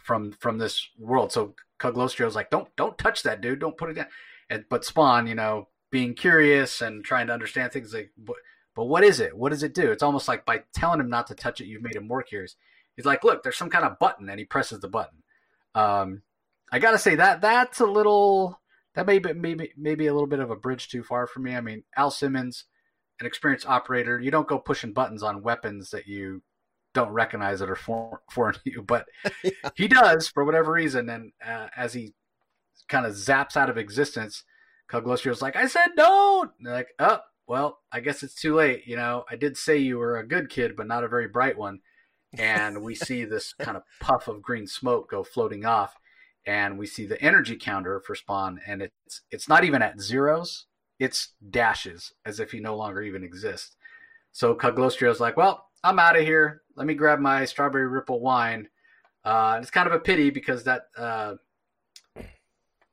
from 0.02 0.32
from 0.32 0.58
this 0.58 0.88
world. 0.98 1.32
So 1.32 1.54
Cagliostro's 1.80 2.34
like, 2.34 2.50
don't 2.50 2.68
don't 2.76 2.98
touch 2.98 3.22
that 3.22 3.40
dude, 3.40 3.60
don't 3.60 3.78
put 3.78 3.90
it 3.90 3.94
down. 3.94 4.06
And 4.50 4.64
but 4.68 4.84
Spawn, 4.84 5.26
you 5.26 5.34
know, 5.34 5.68
being 5.90 6.14
curious 6.14 6.82
and 6.82 7.04
trying 7.04 7.28
to 7.28 7.32
understand 7.32 7.72
things 7.72 7.94
like, 7.94 8.10
but, 8.18 8.36
but 8.74 8.86
what 8.86 9.04
is 9.04 9.20
it? 9.20 9.36
What 9.36 9.50
does 9.50 9.62
it 9.62 9.74
do? 9.74 9.92
It's 9.92 10.02
almost 10.02 10.26
like 10.26 10.44
by 10.44 10.64
telling 10.74 10.98
him 10.98 11.08
not 11.08 11.28
to 11.28 11.34
touch 11.34 11.60
it, 11.60 11.66
you've 11.66 11.82
made 11.82 11.94
him 11.94 12.08
more 12.08 12.22
curious. 12.22 12.56
He's 12.96 13.06
like, 13.06 13.22
look, 13.22 13.42
there's 13.42 13.56
some 13.56 13.70
kind 13.70 13.84
of 13.84 13.98
button, 13.98 14.28
and 14.28 14.38
he 14.38 14.44
presses 14.44 14.80
the 14.80 14.88
button. 14.88 15.22
Um, 15.74 16.22
I 16.72 16.80
gotta 16.80 16.98
say 16.98 17.14
that 17.14 17.40
that's 17.40 17.80
a 17.80 17.86
little 17.86 18.60
that 18.94 19.06
may 19.06 19.18
be 19.18 19.32
maybe 19.32 19.72
maybe 19.76 20.06
a 20.06 20.12
little 20.12 20.28
bit 20.28 20.38
of 20.38 20.50
a 20.50 20.56
bridge 20.56 20.88
too 20.88 21.02
far 21.02 21.26
for 21.26 21.40
me. 21.40 21.54
I 21.54 21.60
mean, 21.60 21.82
Al 21.96 22.10
Simmons, 22.10 22.64
an 23.20 23.26
experienced 23.26 23.68
operator, 23.68 24.20
you 24.20 24.30
don't 24.30 24.48
go 24.48 24.58
pushing 24.58 24.92
buttons 24.92 25.22
on 25.22 25.42
weapons 25.42 25.90
that 25.90 26.06
you 26.06 26.42
don't 26.94 27.10
recognize 27.10 27.58
that 27.58 27.68
are 27.70 27.76
for, 27.76 28.22
foreign 28.30 28.54
to 28.64 28.70
you, 28.70 28.82
but 28.82 29.06
yeah. 29.44 29.50
he 29.74 29.88
does 29.88 30.28
for 30.28 30.44
whatever 30.44 30.72
reason. 30.72 31.08
And 31.08 31.32
uh, 31.44 31.68
as 31.76 31.92
he 31.92 32.14
kind 32.88 33.04
of 33.04 33.14
zaps 33.14 33.56
out 33.56 33.70
of 33.70 33.76
existence, 33.76 34.44
Cagliostro's 34.90 35.42
like, 35.42 35.56
"I 35.56 35.66
said 35.66 35.88
don't." 35.96 36.52
like, 36.62 36.88
"Oh, 36.98 37.20
well, 37.46 37.80
I 37.90 38.00
guess 38.00 38.22
it's 38.22 38.40
too 38.40 38.54
late." 38.54 38.86
You 38.86 38.96
know, 38.96 39.24
I 39.30 39.36
did 39.36 39.56
say 39.56 39.76
you 39.76 39.98
were 39.98 40.18
a 40.18 40.26
good 40.26 40.48
kid, 40.48 40.76
but 40.76 40.86
not 40.86 41.04
a 41.04 41.08
very 41.08 41.26
bright 41.26 41.58
one. 41.58 41.80
And 42.38 42.82
we 42.82 42.94
see 42.94 43.24
this 43.24 43.54
kind 43.54 43.76
of 43.76 43.82
puff 44.00 44.28
of 44.28 44.42
green 44.42 44.66
smoke 44.66 45.10
go 45.10 45.24
floating 45.24 45.64
off 45.64 45.96
and 46.46 46.78
we 46.78 46.86
see 46.86 47.06
the 47.06 47.20
energy 47.22 47.56
counter 47.56 48.00
for 48.00 48.14
Spawn, 48.14 48.60
and 48.66 48.82
it's 48.82 49.22
it's 49.30 49.48
not 49.48 49.64
even 49.64 49.82
at 49.82 50.00
zeros; 50.00 50.66
it's 50.98 51.32
dashes, 51.50 52.12
as 52.24 52.40
if 52.40 52.52
he 52.52 52.60
no 52.60 52.76
longer 52.76 53.02
even 53.02 53.24
exists. 53.24 53.76
So 54.32 54.54
Cagliostro's 54.54 55.20
like, 55.20 55.36
"Well, 55.36 55.66
I'm 55.82 55.98
out 55.98 56.16
of 56.16 56.22
here. 56.22 56.62
Let 56.76 56.86
me 56.86 56.94
grab 56.94 57.20
my 57.20 57.44
strawberry 57.44 57.86
ripple 57.86 58.20
wine." 58.20 58.68
Uh, 59.24 59.58
it's 59.60 59.70
kind 59.70 59.86
of 59.86 59.94
a 59.94 59.98
pity 59.98 60.30
because 60.30 60.64
that 60.64 60.82
uh, 60.96 61.34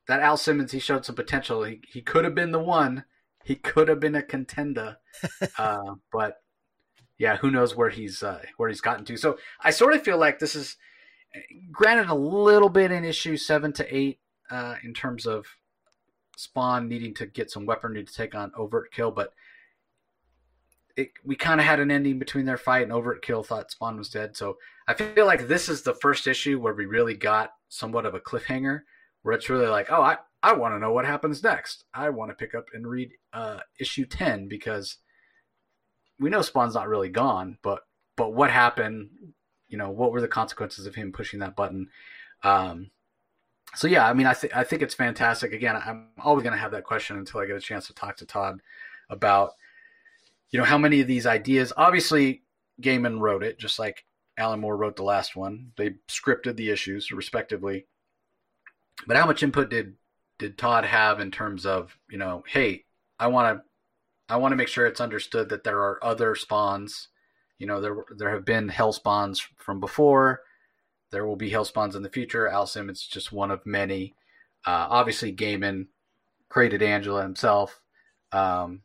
that 0.08 0.22
Al 0.22 0.38
Simmons 0.38 0.72
he 0.72 0.80
showed 0.80 1.06
some 1.06 1.16
potential. 1.16 1.64
He 1.64 1.82
he 1.88 2.02
could 2.02 2.24
have 2.24 2.36
been 2.36 2.52
the 2.52 2.60
one. 2.60 3.06
He 3.44 3.56
could 3.56 3.88
have 3.88 4.00
been 4.00 4.16
a 4.16 4.22
contender, 4.22 4.98
uh, 5.58 5.96
but 6.12 6.38
yeah, 7.18 7.38
who 7.38 7.52
knows 7.52 7.76
where 7.76 7.90
he's 7.90 8.24
uh, 8.24 8.42
where 8.58 8.70
he's 8.70 8.82
gotten 8.82 9.06
to. 9.06 9.18
So 9.18 9.38
I 9.60 9.72
sort 9.72 9.94
of 9.94 10.04
feel 10.04 10.18
like 10.18 10.40
this 10.40 10.56
is 10.56 10.78
granted 11.72 12.10
a 12.10 12.16
little 12.16 12.70
bit 12.70 12.92
in 12.92 13.06
issue 13.06 13.38
seven 13.38 13.72
to 13.74 13.96
eight 13.96 14.20
uh, 14.50 14.76
in 14.84 14.94
terms 14.94 15.26
of 15.26 15.46
Spawn 16.38 16.88
needing 16.88 17.14
to 17.16 17.26
get 17.26 17.52
some 17.52 17.66
weaponry 17.66 18.04
to 18.04 18.14
take 18.14 18.36
on 18.36 18.52
Overkill, 18.52 19.14
but 19.14 19.34
it, 20.98 21.12
we 21.24 21.36
kind 21.36 21.60
of 21.60 21.66
had 21.66 21.80
an 21.80 21.92
ending 21.92 22.20
between 22.20 22.46
their 22.46 22.58
fight, 22.58 22.84
and 22.84 22.92
Overkill 22.92 23.46
thought 23.46 23.72
Spawn 23.72 23.98
was 23.98 24.10
dead. 24.10 24.36
So 24.36 24.58
I 24.88 24.94
feel 24.94 25.26
like 25.26 25.48
this 25.48 25.70
is 25.70 25.84
the 25.84 25.94
first 25.94 26.28
issue 26.28 26.60
where 26.60 26.74
we 26.74 26.86
really 26.86 27.14
got 27.16 27.52
somewhat 27.70 28.06
of 28.06 28.14
a 28.14 28.20
cliffhanger, 28.20 28.82
where 29.22 29.36
it's 29.36 29.50
really 29.50 29.68
like, 29.68 29.92
oh, 29.92 30.02
I 30.02 30.18
I 30.44 30.54
want 30.54 30.74
to 30.74 30.80
know 30.80 30.92
what 30.92 31.06
happens 31.06 31.44
next. 31.44 31.86
I 31.94 32.10
want 32.10 32.32
to 32.32 32.36
pick 32.36 32.56
up 32.56 32.66
and 32.74 32.88
read 32.88 33.12
uh, 33.32 33.60
issue 33.80 34.06
ten 34.06 34.48
because 34.48 34.98
we 36.20 36.30
know 36.30 36.42
Spawn's 36.42 36.76
not 36.76 36.90
really 36.90 37.10
gone, 37.10 37.58
but 37.62 37.82
but 38.18 38.34
what 38.34 38.52
happened? 38.52 39.10
You 39.72 39.78
know, 39.78 39.90
what 39.90 40.12
were 40.12 40.22
the 40.22 40.28
consequences 40.28 40.86
of 40.86 40.96
him 40.96 41.12
pushing 41.12 41.40
that 41.40 41.56
button? 41.56 41.90
Um, 42.44 42.92
so 43.74 43.88
yeah, 43.88 44.08
I 44.08 44.14
mean, 44.14 44.28
I 44.28 44.34
think 44.34 44.56
I 44.56 44.64
think 44.64 44.82
it's 44.82 44.94
fantastic. 44.94 45.54
Again, 45.54 45.76
I'm 45.76 46.10
always 46.24 46.44
going 46.44 46.54
to 46.54 46.60
have 46.60 46.72
that 46.72 46.84
question 46.84 47.18
until 47.18 47.40
I 47.40 47.46
get 47.46 47.56
a 47.56 47.62
chance 47.62 47.88
to 47.88 47.94
talk 47.94 48.18
to 48.18 48.26
Todd 48.26 48.62
about, 49.10 49.54
you 50.52 50.60
know, 50.60 50.66
how 50.66 50.78
many 50.78 51.00
of 51.00 51.08
these 51.08 51.26
ideas. 51.26 51.74
Obviously, 51.78 52.44
Gaiman 52.82 53.20
wrote 53.20 53.44
it, 53.44 53.58
just 53.58 53.80
like 53.80 54.06
Alan 54.38 54.60
Moore 54.60 54.78
wrote 54.78 54.98
the 54.98 55.04
last 55.04 55.36
one. 55.36 55.72
They 55.78 55.96
scripted 56.10 56.58
the 56.58 56.70
issues 56.70 57.12
respectively. 57.12 57.86
But 59.08 59.18
how 59.18 59.26
much 59.26 59.44
input 59.44 59.70
did 59.70 59.96
did 60.38 60.58
Todd 60.58 60.86
have 60.86 61.20
in 61.20 61.32
terms 61.32 61.66
of, 61.66 61.96
you 62.10 62.18
know, 62.18 62.44
hey, 62.48 62.84
I 63.20 63.28
want 63.28 63.58
to 63.58 63.64
I 64.34 64.38
want 64.38 64.52
to 64.52 64.56
make 64.56 64.68
sure 64.68 64.86
it's 64.86 65.02
understood 65.02 65.50
that 65.50 65.64
there 65.64 65.80
are 65.80 66.04
other 66.04 66.36
spawns. 66.36 67.10
You 67.62 67.68
know, 67.68 67.80
there 67.80 67.96
there 68.18 68.32
have 68.32 68.46
been 68.46 68.70
hell 68.70 68.92
spawns 68.92 69.48
from 69.58 69.80
before 69.80 70.42
there 71.12 71.26
will 71.26 71.36
be 71.36 71.50
hell 71.50 71.66
spawns 71.66 71.96
in 71.96 72.04
the 72.04 72.10
future. 72.10 72.48
Al 72.48 72.66
Simmons 72.66 73.02
is 73.02 73.08
just 73.08 73.32
one 73.32 73.52
of 73.52 73.66
many. 73.66 74.16
Uh, 74.66 74.88
obviously, 74.90 75.34
Gaiman 75.34 75.88
created 76.50 76.82
Angela 76.82 77.22
himself, 77.22 77.82
um, 78.32 78.82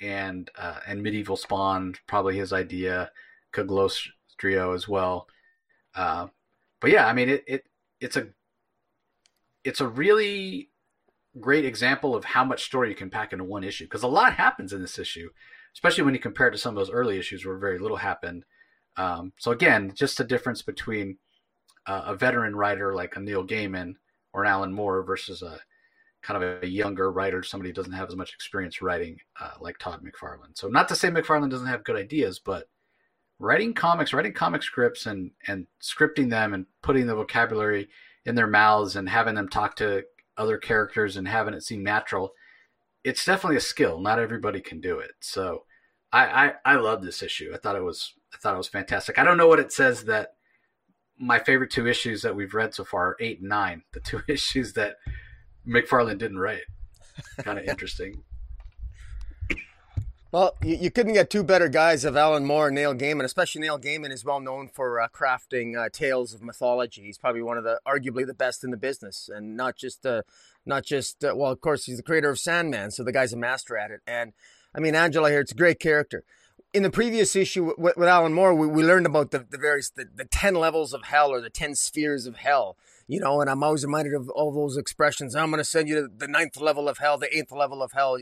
and 0.00 0.50
uh, 0.58 0.80
and 0.86 1.02
medieval 1.02 1.36
spawn 1.36 1.94
probably 2.06 2.36
his 2.36 2.52
idea. 2.52 3.10
Cagliostro 3.52 4.74
as 4.74 4.88
well. 4.88 5.26
Uh, 5.94 6.28
but 6.80 6.90
yeah, 6.90 7.06
I 7.06 7.12
mean 7.12 7.28
it, 7.28 7.44
it 7.46 7.64
it's 8.00 8.16
a 8.16 8.28
it's 9.64 9.80
a 9.80 9.88
really 9.88 10.70
great 11.38 11.64
example 11.64 12.14
of 12.14 12.24
how 12.24 12.44
much 12.44 12.64
story 12.64 12.88
you 12.88 12.94
can 12.94 13.10
pack 13.10 13.32
into 13.32 13.44
one 13.44 13.64
issue 13.64 13.84
because 13.84 14.02
a 14.02 14.08
lot 14.08 14.34
happens 14.34 14.72
in 14.72 14.80
this 14.80 14.98
issue, 14.98 15.30
especially 15.74 16.04
when 16.04 16.14
you 16.14 16.20
compare 16.20 16.48
it 16.48 16.52
to 16.52 16.58
some 16.58 16.76
of 16.76 16.80
those 16.80 16.94
early 16.94 17.18
issues 17.18 17.44
where 17.44 17.56
very 17.56 17.78
little 17.78 17.96
happened. 17.96 18.44
Um, 18.96 19.32
so 19.38 19.50
again, 19.50 19.92
just 19.94 20.18
the 20.18 20.24
difference 20.24 20.62
between 20.62 21.18
uh, 21.86 22.02
a 22.06 22.14
veteran 22.14 22.54
writer 22.54 22.94
like 22.94 23.16
a 23.16 23.20
Neil 23.20 23.46
Gaiman 23.46 23.94
or 24.32 24.44
an 24.44 24.50
Alan 24.50 24.72
Moore 24.72 25.02
versus 25.02 25.42
a 25.42 25.60
kind 26.22 26.42
of 26.42 26.62
a 26.62 26.68
younger 26.68 27.10
writer, 27.10 27.42
somebody 27.42 27.70
who 27.70 27.74
doesn't 27.74 27.92
have 27.92 28.08
as 28.08 28.16
much 28.16 28.34
experience 28.34 28.82
writing 28.82 29.18
uh, 29.40 29.52
like 29.60 29.78
Todd 29.78 30.02
McFarlane. 30.04 30.56
So 30.56 30.68
not 30.68 30.88
to 30.88 30.94
say 30.94 31.08
McFarlane 31.08 31.50
doesn't 31.50 31.66
have 31.66 31.84
good 31.84 31.96
ideas, 31.96 32.38
but 32.38 32.68
writing 33.38 33.72
comics, 33.72 34.12
writing 34.12 34.34
comic 34.34 34.62
scripts 34.62 35.06
and 35.06 35.30
and 35.48 35.66
scripting 35.82 36.28
them 36.28 36.52
and 36.52 36.66
putting 36.82 37.06
the 37.06 37.14
vocabulary 37.14 37.88
in 38.26 38.34
their 38.34 38.46
mouths 38.46 38.96
and 38.96 39.08
having 39.08 39.34
them 39.34 39.48
talk 39.48 39.76
to 39.76 40.04
other 40.36 40.58
characters 40.58 41.16
and 41.16 41.26
having 41.26 41.54
it 41.54 41.62
seem 41.62 41.82
natural, 41.82 42.32
it's 43.04 43.24
definitely 43.24 43.56
a 43.56 43.60
skill. 43.60 44.00
Not 44.00 44.18
everybody 44.18 44.60
can 44.60 44.80
do 44.80 44.98
it. 44.98 45.12
So 45.20 45.64
I 46.12 46.24
I, 46.24 46.52
I 46.64 46.74
love 46.76 47.02
this 47.02 47.22
issue. 47.22 47.52
I 47.54 47.58
thought 47.58 47.76
it 47.76 47.84
was 47.84 48.14
I 48.32 48.36
thought 48.38 48.54
it 48.54 48.58
was 48.58 48.68
fantastic. 48.68 49.18
I 49.18 49.24
don't 49.24 49.36
know 49.36 49.48
what 49.48 49.60
it 49.60 49.72
says 49.72 50.04
that 50.04 50.34
my 51.18 51.38
favorite 51.38 51.70
two 51.70 51.86
issues 51.86 52.22
that 52.22 52.34
we've 52.34 52.54
read 52.54 52.74
so 52.74 52.84
far 52.84 53.08
are 53.08 53.16
eight 53.20 53.40
and 53.40 53.48
nine, 53.48 53.82
the 53.92 54.00
two 54.00 54.22
issues 54.28 54.72
that 54.72 54.96
McFarlane 55.68 56.18
didn't 56.18 56.38
write. 56.38 56.62
Kind 57.38 57.58
of 57.58 57.64
interesting. 57.66 58.22
Well, 60.32 60.54
you, 60.62 60.76
you, 60.76 60.90
couldn't 60.92 61.14
get 61.14 61.28
two 61.28 61.42
better 61.42 61.68
guys 61.68 62.04
of 62.04 62.16
Alan 62.16 62.46
Moore 62.46 62.68
and 62.68 62.76
Neil 62.76 62.94
Gaiman, 62.94 63.24
especially 63.24 63.62
Neil 63.62 63.80
Gaiman 63.80 64.12
is 64.12 64.24
well 64.24 64.38
known 64.38 64.68
for 64.68 65.00
uh, 65.00 65.08
crafting 65.08 65.76
uh, 65.76 65.88
tales 65.92 66.32
of 66.32 66.40
mythology. 66.40 67.02
He's 67.02 67.18
probably 67.18 67.42
one 67.42 67.58
of 67.58 67.64
the 67.64 67.80
arguably 67.84 68.24
the 68.24 68.32
best 68.32 68.62
in 68.62 68.70
the 68.70 68.76
business, 68.76 69.28
and 69.28 69.56
not 69.56 69.74
just 69.74 70.06
uh, 70.06 70.22
not 70.66 70.84
just 70.84 71.24
uh, 71.24 71.34
well, 71.34 71.50
of 71.50 71.60
course, 71.60 71.84
he's 71.84 71.96
the 71.96 72.02
creator 72.02 72.30
of 72.30 72.38
Sandman, 72.38 72.90
so 72.90 73.02
the 73.02 73.12
guy's 73.12 73.32
a 73.32 73.36
master 73.36 73.76
at 73.76 73.90
it. 73.90 74.00
And 74.06 74.32
I 74.74 74.80
mean, 74.80 74.94
Angela 74.94 75.30
here, 75.30 75.40
it's 75.40 75.52
a 75.52 75.56
great 75.56 75.80
character 75.80 76.24
in 76.72 76.82
the 76.82 76.90
previous 76.90 77.34
issue 77.34 77.72
with, 77.76 77.96
with 77.96 78.08
Alan 78.08 78.32
Moore, 78.32 78.54
we, 78.54 78.66
we 78.66 78.82
learned 78.82 79.06
about 79.06 79.30
the, 79.30 79.40
the 79.48 79.58
various 79.58 79.90
the, 79.90 80.06
the 80.14 80.24
ten 80.24 80.54
levels 80.54 80.92
of 80.92 81.04
hell 81.04 81.30
or 81.30 81.40
the 81.40 81.50
ten 81.50 81.74
spheres 81.74 82.26
of 82.26 82.36
hell. 82.36 82.76
You 83.06 83.18
know, 83.18 83.40
and 83.40 83.50
I'm 83.50 83.62
always 83.62 83.84
reminded 83.84 84.14
of 84.14 84.28
all 84.30 84.52
those 84.52 84.76
expressions. 84.76 85.34
I'm 85.34 85.50
going 85.50 85.58
to 85.58 85.64
send 85.64 85.88
you 85.88 85.96
to 85.96 86.08
the 86.16 86.28
ninth 86.28 86.60
level 86.60 86.88
of 86.88 86.98
hell, 86.98 87.18
the 87.18 87.36
eighth 87.36 87.50
level 87.50 87.82
of 87.82 87.90
hell. 87.92 88.18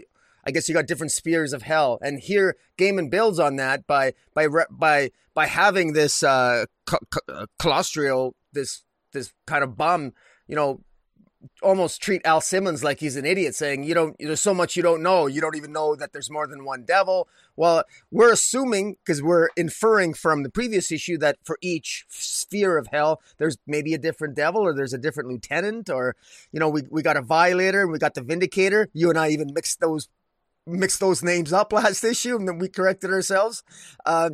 I 0.47 0.51
guess 0.51 0.67
you 0.67 0.75
got 0.75 0.87
different 0.87 1.13
spheres 1.13 1.53
of 1.53 1.63
hell, 1.63 1.99
and 2.01 2.21
here 2.21 2.57
Gaiman 2.79 3.11
builds 3.11 3.39
on 3.39 3.57
that 3.57 3.87
by 3.87 4.15
by 4.35 4.47
by 4.71 5.11
by 5.35 5.47
having 5.47 5.93
this 5.93 6.23
uh, 6.23 6.65
Cagliostro, 7.61 8.35
this 8.53 8.83
this 9.13 9.33
kind 9.47 9.63
of 9.63 9.77
bum, 9.77 10.13
you 10.47 10.57
know, 10.57 10.81
almost 11.63 12.03
treat 12.03 12.23
Al 12.25 12.41
Simmons 12.41 12.83
like 12.83 13.01
he's 13.01 13.17
an 13.17 13.25
idiot, 13.25 13.55
saying, 13.55 13.85
you 13.85 13.95
don't, 13.95 14.17
there's 14.19 14.43
so 14.43 14.55
much 14.55 14.77
you 14.77 14.83
don't 14.83 15.03
know. 15.03 15.27
You 15.27 15.41
don't 15.41 15.57
even 15.57 15.73
know 15.73 15.95
that 15.97 16.13
there's 16.13 16.31
more 16.31 16.47
than 16.47 16.65
one 16.65 16.85
devil. 16.85 17.29
Well, 17.57 17.85
we're 18.11 18.33
assuming, 18.33 18.97
because 19.05 19.23
we're 19.23 19.49
inferring 19.57 20.15
from 20.15 20.43
the 20.43 20.51
previous 20.51 20.91
issue 20.91 21.19
that 21.19 21.37
for 21.45 21.59
each 21.61 22.05
sphere 22.09 22.77
of 22.79 22.89
hell, 22.93 23.21
there's 23.39 23.57
maybe 23.67 23.95
a 23.95 23.99
different 23.99 24.35
devil 24.35 24.63
or 24.63 24.75
there's 24.75 24.93
a 24.93 24.99
different 24.99 25.29
lieutenant 25.29 25.91
or, 25.91 26.17
you 26.53 26.61
know, 26.61 26.69
we, 26.69 26.83
we 26.91 27.03
got 27.03 27.17
a 27.17 27.23
violator 27.23 27.83
and 27.83 27.93
we 27.93 27.99
got 27.99 28.15
the 28.15 28.23
vindicator. 28.23 28.89
You 28.93 29.09
and 29.09 29.19
I 29.19 29.31
even 29.31 29.53
mixed 29.55 29.81
those, 29.81 30.09
mixed 30.67 31.01
those 31.01 31.23
names 31.23 31.53
up 31.53 31.73
last 31.73 32.05
issue 32.05 32.37
and 32.37 32.49
then 32.49 32.59
we 32.59 32.69
corrected 32.69 33.11
ourselves. 33.11 33.63
Uh, 34.05 34.31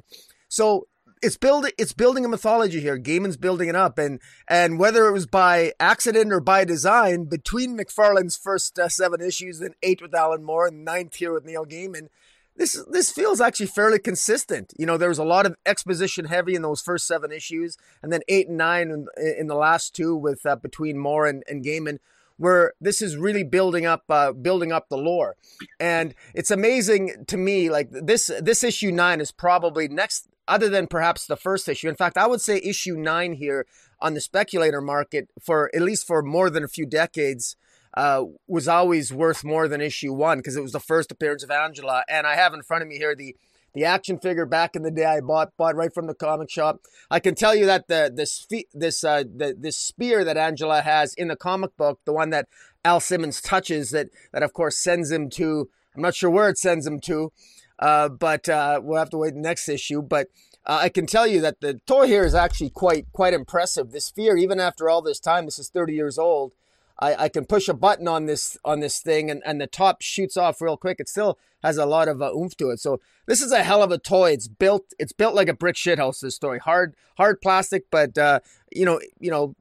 so 0.48 0.86
it's 1.24 1.36
building 1.36 1.72
it's 1.78 1.92
building 1.92 2.24
a 2.24 2.28
mythology 2.28 2.80
here. 2.80 2.98
Gaiman's 2.98 3.36
building 3.36 3.68
it 3.68 3.76
up, 3.76 3.98
and 3.98 4.20
and 4.46 4.78
whether 4.78 5.06
it 5.06 5.12
was 5.12 5.26
by 5.26 5.72
accident 5.80 6.32
or 6.32 6.40
by 6.40 6.64
design, 6.64 7.24
between 7.24 7.76
McFarlane's 7.76 8.36
first 8.36 8.78
uh, 8.78 8.88
seven 8.88 9.20
issues 9.20 9.60
and 9.60 9.74
eight 9.82 10.02
with 10.02 10.14
Alan 10.14 10.44
Moore 10.44 10.66
and 10.66 10.84
ninth 10.84 11.16
here 11.16 11.32
with 11.32 11.44
Neil 11.44 11.64
Gaiman, 11.64 12.08
this 12.56 12.84
this 12.90 13.10
feels 13.10 13.40
actually 13.40 13.66
fairly 13.66 13.98
consistent. 13.98 14.74
You 14.78 14.86
know, 14.86 14.98
there 14.98 15.08
was 15.08 15.18
a 15.18 15.24
lot 15.24 15.46
of 15.46 15.56
exposition 15.64 16.26
heavy 16.26 16.54
in 16.54 16.62
those 16.62 16.82
first 16.82 17.06
seven 17.06 17.32
issues, 17.32 17.78
and 18.02 18.12
then 18.12 18.20
eight 18.28 18.48
and 18.48 18.58
nine 18.58 18.90
in, 18.90 19.06
in 19.16 19.46
the 19.46 19.56
last 19.56 19.94
two 19.94 20.14
with 20.14 20.44
uh, 20.44 20.56
between 20.56 20.98
Moore 20.98 21.26
and, 21.26 21.42
and 21.48 21.64
Gaiman 21.64 21.98
where 22.36 22.72
this 22.80 23.00
is 23.00 23.16
really 23.16 23.44
building 23.44 23.86
up 23.86 24.02
uh, 24.08 24.32
building 24.32 24.72
up 24.72 24.88
the 24.88 24.96
lore 24.96 25.36
and 25.78 26.14
it's 26.34 26.50
amazing 26.50 27.24
to 27.26 27.36
me 27.36 27.70
like 27.70 27.88
this 27.90 28.30
this 28.40 28.64
issue 28.64 28.90
9 28.90 29.20
is 29.20 29.30
probably 29.30 29.88
next 29.88 30.28
other 30.46 30.68
than 30.68 30.86
perhaps 30.86 31.26
the 31.26 31.36
first 31.36 31.68
issue. 31.68 31.88
In 31.88 31.96
fact, 31.96 32.16
I 32.16 32.26
would 32.26 32.40
say 32.40 32.60
issue 32.62 32.96
nine 32.96 33.34
here 33.34 33.66
on 34.00 34.14
the 34.14 34.20
speculator 34.20 34.80
market 34.80 35.28
for 35.40 35.70
at 35.74 35.82
least 35.82 36.06
for 36.06 36.22
more 36.22 36.50
than 36.50 36.64
a 36.64 36.68
few 36.68 36.86
decades 36.86 37.56
uh, 37.96 38.24
was 38.46 38.66
always 38.66 39.12
worth 39.12 39.44
more 39.44 39.68
than 39.68 39.80
issue 39.80 40.12
one 40.12 40.38
because 40.38 40.56
it 40.56 40.62
was 40.62 40.72
the 40.72 40.80
first 40.80 41.12
appearance 41.12 41.42
of 41.42 41.50
Angela. 41.50 42.04
And 42.08 42.26
I 42.26 42.34
have 42.34 42.52
in 42.52 42.62
front 42.62 42.82
of 42.82 42.88
me 42.88 42.96
here 42.96 43.14
the 43.14 43.36
the 43.74 43.84
action 43.84 44.18
figure 44.18 44.46
back 44.46 44.76
in 44.76 44.82
the 44.82 44.90
day 44.90 45.04
I 45.04 45.20
bought 45.20 45.56
bought 45.56 45.74
right 45.74 45.92
from 45.92 46.06
the 46.06 46.14
comic 46.14 46.48
shop. 46.48 46.80
I 47.10 47.20
can 47.20 47.34
tell 47.34 47.54
you 47.54 47.66
that 47.66 47.88
the 47.88 48.10
this 48.14 48.46
this 48.72 49.04
uh, 49.04 49.24
the 49.24 49.54
this 49.58 49.76
spear 49.76 50.24
that 50.24 50.36
Angela 50.36 50.80
has 50.80 51.12
in 51.14 51.28
the 51.28 51.36
comic 51.36 51.76
book, 51.76 52.00
the 52.04 52.12
one 52.12 52.30
that 52.30 52.48
Al 52.84 53.00
Simmons 53.00 53.40
touches, 53.40 53.90
that 53.90 54.08
that 54.32 54.42
of 54.42 54.52
course 54.52 54.78
sends 54.78 55.10
him 55.10 55.28
to. 55.30 55.68
I'm 55.94 56.02
not 56.02 56.14
sure 56.14 56.30
where 56.30 56.48
it 56.48 56.58
sends 56.58 56.86
him 56.86 56.98
to, 57.00 57.32
uh, 57.78 58.08
but 58.08 58.48
uh, 58.48 58.80
we'll 58.82 58.98
have 58.98 59.10
to 59.10 59.18
wait 59.18 59.34
the 59.34 59.40
next 59.40 59.68
issue. 59.68 60.02
But 60.02 60.28
uh, 60.66 60.78
I 60.82 60.88
can 60.88 61.06
tell 61.06 61.26
you 61.26 61.40
that 61.40 61.60
the 61.60 61.80
toy 61.86 62.06
here 62.06 62.24
is 62.24 62.34
actually 62.34 62.70
quite 62.70 63.06
quite 63.12 63.34
impressive. 63.34 63.90
This 63.90 64.06
sphere, 64.06 64.36
even 64.36 64.60
after 64.60 64.88
all 64.88 65.02
this 65.02 65.20
time, 65.20 65.44
this 65.44 65.58
is 65.58 65.68
30 65.68 65.94
years 65.94 66.18
old. 66.18 66.52
I, 66.98 67.24
I 67.24 67.28
can 67.28 67.44
push 67.44 67.68
a 67.68 67.74
button 67.74 68.06
on 68.06 68.26
this 68.26 68.56
on 68.64 68.80
this 68.80 69.00
thing, 69.00 69.30
and, 69.30 69.42
and 69.44 69.60
the 69.60 69.66
top 69.66 70.02
shoots 70.02 70.36
off 70.36 70.60
real 70.60 70.76
quick. 70.76 71.00
It 71.00 71.08
still 71.08 71.38
has 71.62 71.76
a 71.76 71.86
lot 71.86 72.08
of 72.08 72.22
uh, 72.22 72.32
oomph 72.32 72.56
to 72.58 72.70
it. 72.70 72.80
So 72.80 73.00
this 73.26 73.42
is 73.42 73.52
a 73.52 73.62
hell 73.62 73.82
of 73.82 73.90
a 73.90 73.98
toy. 73.98 74.32
It's 74.32 74.48
built 74.48 74.92
it's 74.98 75.12
built 75.12 75.34
like 75.34 75.48
a 75.48 75.54
brick 75.54 75.76
shithouse. 75.76 76.20
This 76.20 76.36
story, 76.36 76.58
hard 76.58 76.94
hard 77.16 77.40
plastic, 77.40 77.84
but 77.90 78.16
uh, 78.16 78.40
you 78.70 78.84
know 78.84 79.00
you 79.18 79.30
know 79.30 79.56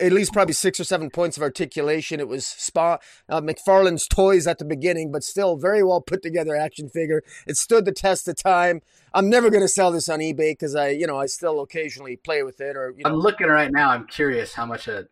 at 0.00 0.12
least 0.12 0.32
probably 0.32 0.54
six 0.54 0.80
or 0.80 0.84
seven 0.84 1.10
points 1.10 1.36
of 1.36 1.42
articulation. 1.42 2.20
It 2.20 2.28
was 2.28 2.46
Spa 2.46 2.98
uh, 3.28 3.40
McFarlane's 3.40 4.08
toys 4.08 4.46
at 4.46 4.58
the 4.58 4.64
beginning, 4.64 5.12
but 5.12 5.22
still 5.22 5.56
very 5.56 5.82
well 5.82 6.00
put 6.00 6.22
together 6.22 6.56
action 6.56 6.88
figure. 6.88 7.22
It 7.46 7.56
stood 7.56 7.84
the 7.84 7.92
test 7.92 8.26
of 8.28 8.36
time. 8.36 8.80
I'm 9.12 9.28
never 9.28 9.50
going 9.50 9.62
to 9.62 9.68
sell 9.68 9.90
this 9.90 10.08
on 10.08 10.20
eBay 10.20 10.52
because 10.52 10.74
I, 10.74 10.90
you 10.90 11.06
know, 11.06 11.18
I 11.18 11.26
still 11.26 11.60
occasionally 11.60 12.16
play 12.16 12.42
with 12.42 12.60
it. 12.60 12.76
Or 12.76 12.94
you 12.96 13.04
know. 13.04 13.10
I'm 13.10 13.16
looking 13.16 13.48
right 13.48 13.70
now. 13.70 13.90
I'm 13.90 14.06
curious 14.06 14.54
how 14.54 14.66
much 14.66 14.88
a 14.88 15.08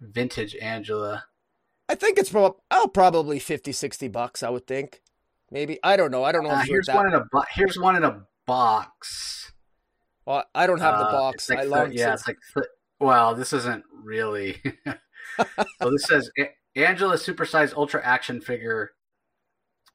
vintage 0.00 0.54
Angela. 0.56 1.24
I 1.88 1.94
think 1.94 2.18
it's 2.18 2.30
probably 2.30 2.60
oh 2.70 2.90
probably 2.92 3.38
50, 3.38 3.72
60 3.72 4.08
bucks. 4.08 4.42
I 4.42 4.50
would 4.50 4.66
think. 4.66 5.02
Maybe 5.50 5.78
I 5.82 5.96
don't 5.96 6.10
know. 6.10 6.24
I 6.24 6.32
don't 6.32 6.44
know. 6.44 6.50
Uh, 6.50 6.62
here's 6.62 6.88
one 6.88 7.06
in 7.06 7.14
a 7.14 7.24
bo- 7.32 7.44
here's 7.50 7.78
one 7.78 7.96
in 7.96 8.04
a 8.04 8.24
box. 8.46 9.52
Well, 10.24 10.44
I 10.54 10.66
don't 10.66 10.80
have 10.80 10.98
the 10.98 11.06
uh, 11.06 11.12
box. 11.12 11.50
Like 11.50 11.60
I 11.60 11.62
love 11.64 11.92
yeah, 11.92 12.12
it's 12.12 12.26
like 12.26 12.38
well, 13.00 13.34
this 13.34 13.52
isn't 13.52 13.84
really. 13.92 14.62
so 15.82 15.90
this 15.90 16.04
says 16.04 16.30
Angela 16.76 17.14
supersized 17.16 17.74
ultra 17.74 18.04
action 18.04 18.40
figure 18.40 18.92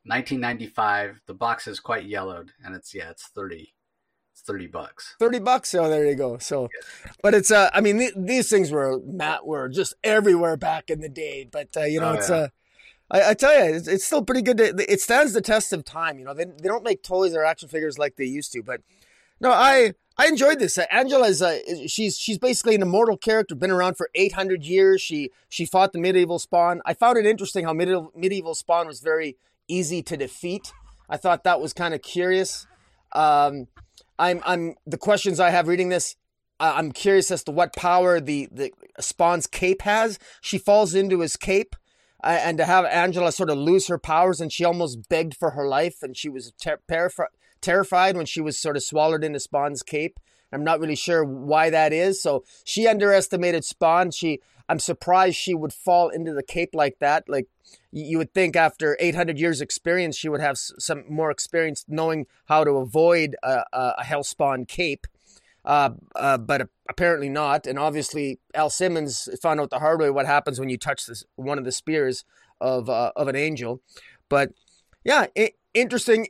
1995. 0.04 1.22
The 1.28 1.34
box 1.34 1.68
is 1.68 1.80
quite 1.80 2.06
yellowed, 2.06 2.52
and 2.64 2.76
it's 2.76 2.94
yeah, 2.94 3.10
it's 3.10 3.28
30. 3.28 3.74
It's 4.36 4.42
30 4.42 4.68
bucks. 4.68 5.16
30 5.18 5.40
bucks. 5.40 5.74
Oh, 5.76 5.90
there 5.90 6.06
you 6.06 6.16
go. 6.16 6.38
So, 6.40 6.68
but 7.24 7.34
it's 7.34 7.52
uh, 7.52 7.70
I 7.74 7.80
mean, 7.80 8.00
th- 8.00 8.16
these 8.18 8.50
things 8.50 8.70
were 8.70 9.00
Matt 9.06 9.46
were 9.48 9.70
just 9.70 9.94
everywhere 10.04 10.58
back 10.58 10.90
in 10.90 11.00
the 11.00 11.08
day. 11.08 11.48
But 11.50 11.70
uh, 11.78 11.84
you 11.84 12.02
know, 12.02 12.10
oh, 12.10 12.14
it's 12.16 12.30
yeah. 12.30 12.36
uh, 12.36 12.48
I, 13.10 13.30
I, 13.30 13.34
tell 13.34 13.54
you, 13.54 13.76
it's, 13.76 13.88
it's, 13.88 14.04
still 14.04 14.26
pretty 14.26 14.42
good. 14.42 14.58
To, 14.58 14.92
it 14.92 15.00
stands 15.00 15.32
the 15.32 15.40
test 15.40 15.72
of 15.72 15.86
time. 15.86 16.20
You 16.20 16.26
know, 16.26 16.34
they 16.34 16.44
they 16.44 16.68
don't 16.68 16.84
make 16.84 17.02
toys 17.02 17.34
or 17.34 17.46
action 17.46 17.70
figures 17.70 17.98
like 17.98 18.18
they 18.18 18.26
used 18.26 18.52
to, 18.52 18.62
but 18.62 18.82
no, 19.40 19.54
I 19.54 19.94
I 20.18 20.28
enjoyed 20.28 20.60
this. 20.60 20.78
Uh, 20.78 20.86
Angela's 20.92 21.42
uh, 21.42 21.60
she's 21.88 22.18
she's 22.18 22.38
basically 22.38 22.76
an 22.76 22.82
immortal 22.82 23.16
character, 23.16 23.56
been 23.56 23.72
around 23.72 23.96
for 23.96 24.10
800 24.16 24.66
years. 24.66 25.02
She 25.02 25.32
she 25.48 25.66
fought 25.66 25.94
the 25.94 26.00
medieval 26.00 26.40
Spawn. 26.40 26.82
I 26.86 26.94
found 26.94 27.18
it 27.18 27.26
interesting 27.26 27.64
how 27.64 27.72
medieval 27.72 28.12
medieval 28.14 28.54
Spawn 28.54 28.86
was 28.86 29.00
very 29.00 29.38
easy 29.70 30.04
to 30.04 30.18
defeat. 30.18 30.74
I 31.10 31.16
thought 31.16 31.46
that 31.46 31.62
was 31.62 31.72
kind 31.72 31.94
of 31.94 32.02
curious. 32.02 32.68
Um, 33.14 33.68
I'm 34.18 34.42
I'm 34.46 34.76
the 34.86 34.98
questions 34.98 35.40
I 35.40 35.50
have 35.50 35.68
reading 35.68 35.90
this. 35.90 36.16
I'm 36.60 36.92
curious 36.94 37.32
as 37.32 37.44
to 37.46 37.52
what 37.52 37.76
power 37.76 38.22
the 38.22 38.48
the 38.52 38.72
Spawn's 39.00 39.48
cape 39.48 39.82
has. 39.82 40.18
She 40.42 40.58
falls 40.58 40.96
into 40.96 41.20
his 41.20 41.36
cape, 41.36 41.76
uh, 42.24 42.40
and 42.42 42.58
to 42.58 42.66
have 42.66 42.86
Angela 42.86 43.32
sort 43.32 43.50
of 43.50 43.58
lose 43.58 43.88
her 43.88 43.98
powers, 43.98 44.40
and 44.40 44.52
she 44.52 44.64
almost 44.64 45.10
begged 45.10 45.36
for 45.36 45.52
her 45.52 45.68
life, 45.68 45.98
and 46.02 46.16
she 46.16 46.30
was 46.30 46.54
ter- 46.62 46.80
terrified 47.62 48.16
when 48.16 48.26
she 48.26 48.42
was 48.42 48.58
sort 48.58 48.78
of 48.78 48.84
swallowed 48.84 49.24
into 49.24 49.40
Spawn's 49.40 49.84
cape. 49.84 50.18
I'm 50.52 50.64
not 50.64 50.80
really 50.80 50.96
sure 50.96 51.24
why 51.24 51.70
that 51.70 51.94
is. 51.94 52.22
So 52.22 52.44
she 52.64 52.88
underestimated 52.88 53.66
Spawn. 53.66 54.12
She, 54.12 54.40
I'm 54.70 54.80
surprised 54.80 55.36
she 55.36 55.54
would 55.54 55.74
fall 55.74 56.10
into 56.10 56.34
the 56.34 56.44
cape 56.44 56.72
like 56.74 57.00
that. 57.00 57.28
Like 57.28 57.48
you 57.92 58.18
would 58.18 58.34
think 58.34 58.56
after 58.56 58.98
800 59.00 59.40
years 59.40 59.62
experience, 59.62 60.18
she 60.18 60.30
would 60.30 60.42
have 60.42 60.58
some 60.58 61.04
more 61.10 61.32
experience 61.32 61.86
knowing 61.88 62.26
how 62.46 62.64
to 62.64 62.72
avoid 62.72 63.36
a, 63.44 63.64
a 63.74 64.04
Hellspawn 64.04 64.68
cape. 64.68 65.08
Uh, 65.64 65.90
uh, 66.16 66.38
but 66.38 66.70
apparently 66.88 67.28
not. 67.28 67.66
And 67.66 67.80
obviously, 67.80 68.40
Al 68.54 68.70
Simmons 68.70 69.28
found 69.42 69.60
out 69.60 69.72
the 69.72 69.80
hard 69.80 70.00
way 70.00 70.12
what 70.12 70.28
happens 70.28 70.60
when 70.60 70.70
you 70.70 70.78
touch 70.78 71.08
this 71.08 71.24
one 71.38 71.58
of 71.58 71.66
the 71.66 71.72
spears 71.72 72.24
of 72.62 72.88
uh, 72.88 73.12
of 73.16 73.28
an 73.28 73.36
angel. 73.36 73.82
But 74.30 74.52
yeah, 75.04 75.26
it, 75.34 75.56
interesting 75.76 76.28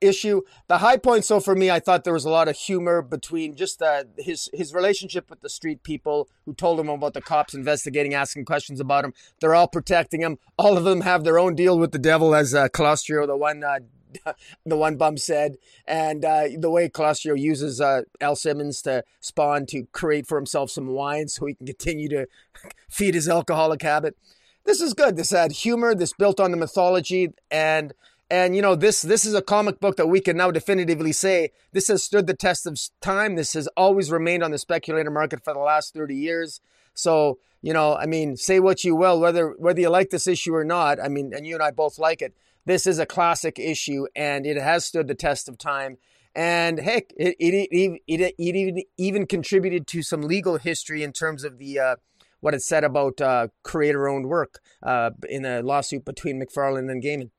issue. 0.00 0.42
The 0.66 0.78
high 0.78 0.96
point, 0.96 1.24
so 1.24 1.38
for 1.38 1.54
me, 1.54 1.70
I 1.70 1.78
thought 1.78 2.04
there 2.04 2.12
was 2.12 2.24
a 2.24 2.30
lot 2.30 2.48
of 2.48 2.56
humor 2.56 3.02
between 3.02 3.54
just 3.54 3.80
uh, 3.80 4.04
his 4.18 4.48
his 4.52 4.74
relationship 4.74 5.30
with 5.30 5.42
the 5.42 5.48
street 5.48 5.82
people 5.82 6.28
who 6.46 6.54
told 6.54 6.80
him 6.80 6.88
about 6.88 7.14
the 7.14 7.20
cops 7.20 7.54
investigating, 7.54 8.14
asking 8.14 8.46
questions 8.46 8.80
about 8.80 9.04
him. 9.04 9.14
They're 9.40 9.54
all 9.54 9.68
protecting 9.68 10.22
him. 10.22 10.38
All 10.58 10.76
of 10.76 10.84
them 10.84 11.02
have 11.02 11.22
their 11.22 11.38
own 11.38 11.54
deal 11.54 11.78
with 11.78 11.92
the 11.92 11.98
devil, 11.98 12.34
as 12.34 12.54
uh, 12.54 12.68
Cagliostro, 12.68 13.26
the 13.26 13.36
one. 13.36 13.62
Uh, 13.62 13.80
the 14.66 14.76
one 14.76 14.96
bum 14.96 15.16
said, 15.16 15.56
and 15.86 16.24
uh, 16.24 16.48
the 16.58 16.68
way 16.68 16.88
Cagliostro 16.88 17.36
uses 17.36 17.80
uh, 17.80 18.02
Al 18.20 18.34
Simmons 18.34 18.82
to 18.82 19.04
spawn 19.20 19.66
to 19.66 19.84
create 19.92 20.26
for 20.26 20.36
himself 20.36 20.68
some 20.72 20.88
wine 20.88 21.28
so 21.28 21.46
he 21.46 21.54
can 21.54 21.64
continue 21.66 22.08
to 22.08 22.26
feed 22.90 23.14
his 23.14 23.28
alcoholic 23.28 23.82
habit. 23.82 24.16
This 24.64 24.80
is 24.80 24.94
good. 24.94 25.16
This 25.16 25.30
had 25.30 25.52
humor. 25.52 25.94
This 25.94 26.12
built 26.12 26.40
on 26.40 26.50
the 26.50 26.56
mythology, 26.56 27.28
and 27.50 27.94
and 28.30 28.54
you 28.54 28.62
know, 28.62 28.76
this 28.76 29.02
this 29.02 29.24
is 29.24 29.34
a 29.34 29.42
comic 29.42 29.80
book 29.80 29.96
that 29.96 30.06
we 30.06 30.20
can 30.20 30.36
now 30.36 30.50
definitively 30.50 31.12
say 31.12 31.50
this 31.72 31.88
has 31.88 32.04
stood 32.04 32.26
the 32.26 32.34
test 32.34 32.66
of 32.66 32.78
time. 33.00 33.34
This 33.34 33.54
has 33.54 33.68
always 33.76 34.10
remained 34.10 34.44
on 34.44 34.52
the 34.52 34.58
speculator 34.58 35.10
market 35.10 35.42
for 35.44 35.52
the 35.52 35.60
last 35.60 35.94
30 35.94 36.14
years. 36.14 36.60
So, 36.94 37.38
you 37.60 37.72
know, 37.72 37.96
I 37.96 38.06
mean, 38.06 38.36
say 38.36 38.60
what 38.60 38.84
you 38.84 38.94
will, 38.94 39.18
whether 39.20 39.54
whether 39.58 39.80
you 39.80 39.88
like 39.88 40.10
this 40.10 40.26
issue 40.26 40.54
or 40.54 40.64
not. 40.64 41.00
I 41.00 41.08
mean, 41.08 41.32
and 41.34 41.46
you 41.46 41.54
and 41.54 41.62
I 41.62 41.72
both 41.72 41.98
like 41.98 42.22
it. 42.22 42.34
This 42.66 42.86
is 42.86 42.98
a 42.98 43.06
classic 43.06 43.58
issue, 43.58 44.06
and 44.14 44.46
it 44.46 44.56
has 44.56 44.84
stood 44.84 45.08
the 45.08 45.14
test 45.14 45.48
of 45.48 45.58
time. 45.58 45.98
And 46.34 46.78
heck, 46.78 47.12
it 47.16 47.34
it, 47.40 47.68
it, 47.72 48.00
it, 48.06 48.20
it 48.20 48.34
even 48.38 48.82
even 48.96 49.26
contributed 49.26 49.88
to 49.88 50.02
some 50.02 50.22
legal 50.22 50.58
history 50.58 51.02
in 51.02 51.12
terms 51.12 51.42
of 51.42 51.58
the 51.58 51.80
uh, 51.80 51.96
what 52.38 52.54
it 52.54 52.62
said 52.62 52.84
about 52.84 53.20
uh, 53.20 53.48
creator-owned 53.64 54.26
work 54.26 54.60
uh, 54.82 55.10
in 55.28 55.44
a 55.44 55.62
lawsuit 55.62 56.04
between 56.04 56.40
McFarlane 56.40 56.90
and 56.90 57.02
Gaiman. 57.02 57.30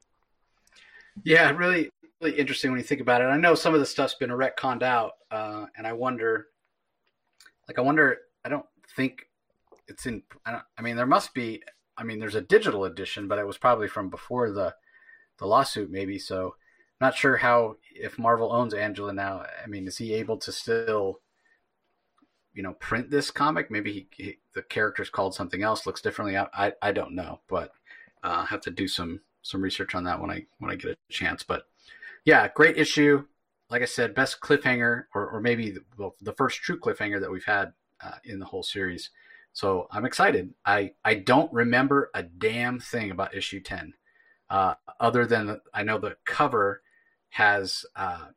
Yeah, 1.24 1.52
really, 1.52 1.90
really 2.22 2.38
interesting 2.38 2.72
when 2.72 2.80
you 2.80 2.86
think 2.86 3.02
about 3.02 3.22
it. 3.22 3.26
I 3.26 3.38
know 3.38 3.56
some 3.56 3.74
of 3.74 3.80
the 3.80 3.86
stuff's 3.86 4.16
been 4.16 4.30
retconned 4.30 4.84
out, 4.84 5.14
uh, 5.30 5.66
and 5.78 5.86
I 5.86 5.94
wonder, 5.94 6.48
like, 7.68 7.78
I 7.78 7.82
wonder. 7.82 8.18
I 8.44 8.50
don't 8.50 8.66
think 8.96 9.28
it's 9.88 10.06
in. 10.06 10.24
I, 10.46 10.62
I 10.78 10.82
mean, 10.82 10.96
there 10.96 11.06
must 11.06 11.34
be. 11.34 11.62
I 11.98 12.04
mean, 12.04 12.20
there's 12.20 12.36
a 12.36 12.42
digital 12.42 12.86
edition, 12.86 13.28
but 13.28 13.40
it 13.40 13.46
was 13.46 13.58
probably 13.58 13.88
from 13.88 14.10
before 14.10 14.52
the 14.52 14.74
the 15.40 15.46
lawsuit, 15.46 15.92
maybe. 15.92 16.18
So, 16.18 16.56
not 17.00 17.16
sure 17.16 17.38
how 17.38 17.78
if 17.94 18.18
Marvel 18.18 18.52
owns 18.52 18.74
Angela 18.74 19.14
now. 19.14 19.46
I 19.64 19.68
mean, 19.68 19.88
is 19.88 19.98
he 19.98 20.14
able 20.14 20.38
to 20.38 20.52
still, 20.52 21.20
you 22.54 22.64
know, 22.64 22.74
print 22.74 23.12
this 23.12 23.30
comic? 23.32 23.70
Maybe 23.70 23.92
he, 23.92 24.08
he, 24.12 24.38
the 24.56 24.64
character's 24.64 25.10
called 25.10 25.36
something 25.36 25.62
else, 25.62 25.86
looks 25.86 26.02
differently. 26.02 26.38
I 26.38 26.48
I, 26.54 26.74
I 26.82 26.92
don't 26.92 27.14
know, 27.16 27.42
but 27.48 27.72
uh, 28.24 28.46
have 28.46 28.62
to 28.62 28.72
do 28.72 28.88
some 28.88 29.20
some 29.42 29.62
research 29.62 29.96
on 29.96 30.04
that 30.06 30.20
when 30.20 30.32
I 30.32 30.46
when 30.60 30.72
I 30.72 30.76
get 30.76 30.92
a 30.92 30.98
chance. 31.14 31.44
But 31.44 31.64
yeah, 32.26 32.48
great 32.54 32.78
issue. 32.78 33.26
Like 33.70 33.82
I 33.82 33.86
said, 33.86 34.14
best 34.14 34.42
cliffhanger, 34.42 35.06
or, 35.16 35.30
or 35.30 35.40
maybe 35.40 35.72
the, 35.72 35.80
well, 35.98 36.16
the 36.22 36.34
first 36.34 36.62
true 36.62 36.78
cliffhanger 36.78 37.22
that 37.22 37.32
we've 37.32 37.46
had 37.46 37.74
uh, 38.04 38.18
in 38.26 38.40
the 38.40 38.46
whole 38.46 38.64
series. 38.64 39.10
So 39.54 39.88
I'm 39.92 40.06
excited. 40.06 40.54
I 40.66 40.92
I 41.04 41.16
don't 41.16 41.52
remember 41.54 42.10
a 42.14 42.24
damn 42.24 42.80
thing 42.80 43.12
about 43.12 43.36
issue 43.36 43.62
ten, 43.62 43.94
uh, 44.50 44.76
other 45.00 45.26
than 45.26 45.48
the, 45.48 45.62
I 45.74 45.84
know 45.84 45.98
the 45.98 46.18
cover 46.26 46.82
has 47.30 47.86
uh, 47.96 48.28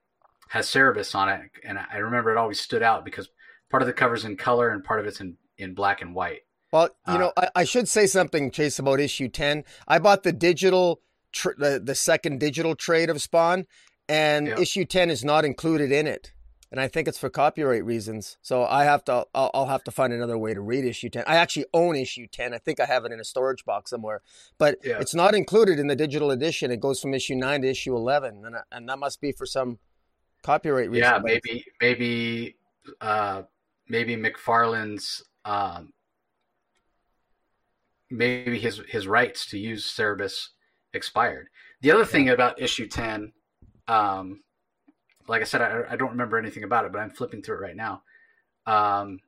has 0.48 0.68
Cerebus 0.68 1.14
on 1.14 1.28
it, 1.28 1.50
and 1.64 1.78
I 1.78 1.98
remember 1.98 2.30
it 2.30 2.38
always 2.38 2.60
stood 2.60 2.82
out 2.82 3.04
because 3.04 3.28
part 3.70 3.82
of 3.82 3.86
the 3.86 3.92
cover's 3.92 4.24
in 4.24 4.36
color 4.36 4.70
and 4.70 4.84
part 4.84 5.00
of 5.00 5.06
it's 5.06 5.20
in 5.20 5.36
in 5.58 5.74
black 5.74 6.02
and 6.02 6.14
white. 6.14 6.42
Well, 6.74 6.88
you 7.06 7.14
uh, 7.14 7.18
know, 7.18 7.32
I, 7.36 7.48
I, 7.54 7.64
should 7.64 7.86
say 7.86 8.08
something, 8.08 8.50
Jace, 8.50 8.80
about 8.80 8.98
issue 8.98 9.28
ten. 9.28 9.62
I 9.86 10.00
bought 10.00 10.24
the 10.24 10.32
digital, 10.32 11.00
tr- 11.30 11.52
the 11.56 11.78
the 11.78 11.94
second 11.94 12.40
digital 12.40 12.74
trade 12.74 13.10
of 13.10 13.22
Spawn, 13.22 13.66
and 14.08 14.48
yeah. 14.48 14.58
issue 14.58 14.84
ten 14.84 15.08
is 15.08 15.24
not 15.24 15.44
included 15.44 15.92
in 15.92 16.08
it, 16.08 16.32
and 16.72 16.80
I 16.80 16.88
think 16.88 17.06
it's 17.06 17.16
for 17.16 17.30
copyright 17.30 17.84
reasons. 17.84 18.38
So 18.42 18.64
I 18.64 18.82
have 18.82 19.04
to, 19.04 19.24
I'll, 19.32 19.52
I'll 19.54 19.66
have 19.66 19.84
to 19.84 19.92
find 19.92 20.12
another 20.12 20.36
way 20.36 20.52
to 20.52 20.60
read 20.60 20.84
issue 20.84 21.10
ten. 21.10 21.22
I 21.28 21.36
actually 21.36 21.66
own 21.72 21.94
issue 21.94 22.26
ten. 22.26 22.52
I 22.52 22.58
think 22.58 22.80
I 22.80 22.86
have 22.86 23.04
it 23.04 23.12
in 23.12 23.20
a 23.20 23.24
storage 23.24 23.64
box 23.64 23.90
somewhere, 23.90 24.20
but 24.58 24.78
yeah. 24.82 24.98
it's 24.98 25.14
not 25.14 25.36
included 25.36 25.78
in 25.78 25.86
the 25.86 25.94
digital 25.94 26.32
edition. 26.32 26.72
It 26.72 26.80
goes 26.80 27.00
from 27.00 27.14
issue 27.14 27.36
nine 27.36 27.62
to 27.62 27.68
issue 27.68 27.94
eleven, 27.94 28.42
and 28.44 28.56
and 28.72 28.88
that 28.88 28.98
must 28.98 29.20
be 29.20 29.30
for 29.30 29.46
some 29.46 29.78
copyright 30.42 30.90
reason. 30.90 31.04
Yeah, 31.04 31.20
maybe 31.22 31.66
maybe 31.80 32.56
uh, 33.00 33.42
maybe 33.88 34.16
McFarlane's. 34.16 35.22
Um, 35.44 35.92
maybe 38.10 38.58
his 38.58 38.80
his 38.88 39.06
rights 39.06 39.46
to 39.46 39.58
use 39.58 39.84
Cerebus 39.84 40.48
expired. 40.92 41.48
The 41.80 41.90
other 41.90 42.04
thing 42.04 42.28
about 42.28 42.60
issue 42.60 42.86
ten, 42.86 43.32
um, 43.88 44.42
like 45.28 45.42
I 45.42 45.44
said, 45.44 45.62
I, 45.62 45.92
I, 45.92 45.96
don't 45.96 46.10
remember 46.10 46.38
anything 46.38 46.64
about 46.64 46.84
it, 46.84 46.92
but 46.92 47.00
I'm 47.00 47.10
flipping 47.10 47.42
through 47.42 47.56
it 47.56 47.60
right 47.60 47.76
now. 47.76 48.02
Um, 48.66 49.20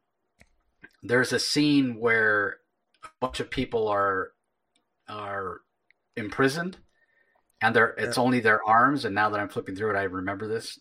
there's 1.02 1.32
a 1.32 1.38
scene 1.38 1.98
where 1.98 2.58
a 3.04 3.08
bunch 3.20 3.40
of 3.40 3.50
people 3.50 3.88
are 3.88 4.32
are 5.08 5.60
imprisoned, 6.16 6.78
and 7.60 7.74
they're 7.74 7.94
it's 7.98 8.18
only 8.18 8.40
their 8.40 8.62
arms. 8.64 9.04
And 9.04 9.14
now 9.14 9.30
that 9.30 9.40
I'm 9.40 9.48
flipping 9.48 9.76
through 9.76 9.94
it, 9.94 9.98
I 9.98 10.04
remember 10.04 10.48
this. 10.48 10.78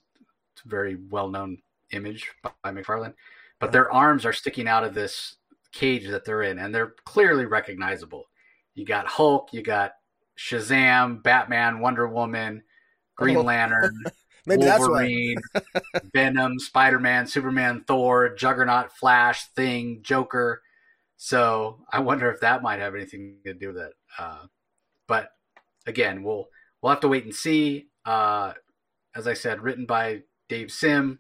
It's 0.54 0.66
a 0.66 0.70
very 0.70 0.98
well 1.10 1.30
known 1.30 1.58
image 1.92 2.32
by, 2.42 2.52
by 2.64 2.72
McFarlane, 2.72 3.14
but 3.60 3.72
their 3.72 3.92
arms 3.92 4.26
are 4.26 4.34
sticking 4.34 4.68
out 4.68 4.84
of 4.84 4.94
this 4.94 5.36
cage 5.76 6.08
that 6.08 6.26
they're 6.26 6.42
in, 6.42 6.58
and 6.58 6.74
they're 6.74 6.96
clearly 7.04 7.46
recognizable. 7.46 8.26
You 8.74 8.86
got 8.86 9.06
Hulk, 9.06 9.50
you 9.52 9.62
got 9.62 9.94
Shazam, 10.38 11.22
Batman, 11.22 11.80
Wonder 11.80 12.08
Woman, 12.08 12.64
Green 13.16 13.38
oh. 13.38 13.42
Lantern, 13.42 14.04
Wolverine, 14.48 15.38
Venom, 16.14 16.58
Spider 16.60 17.00
Man, 17.00 17.28
Superman, 17.28 17.84
Thor, 17.86 18.34
Juggernaut, 18.34 18.92
Flash, 18.92 19.48
Thing, 19.50 20.00
Joker. 20.02 20.62
So 21.18 21.82
I 21.92 22.00
wonder 22.00 22.32
if 22.32 22.42
that 22.42 22.64
might 22.64 22.80
have 22.80 22.96
anything 22.96 23.38
to 23.46 23.54
do 23.54 23.68
with 23.68 23.78
it. 23.78 23.94
Uh, 24.18 24.46
but 25.08 25.30
again, 25.86 26.24
we'll 26.24 26.50
we'll 26.82 26.92
have 26.92 27.02
to 27.02 27.08
wait 27.08 27.26
and 27.26 27.36
see. 27.36 27.88
Uh, 28.06 28.54
as 29.16 29.28
I 29.28 29.34
said, 29.34 29.62
written 29.62 29.86
by 29.86 30.24
Dave 30.50 30.72
Sim, 30.72 31.20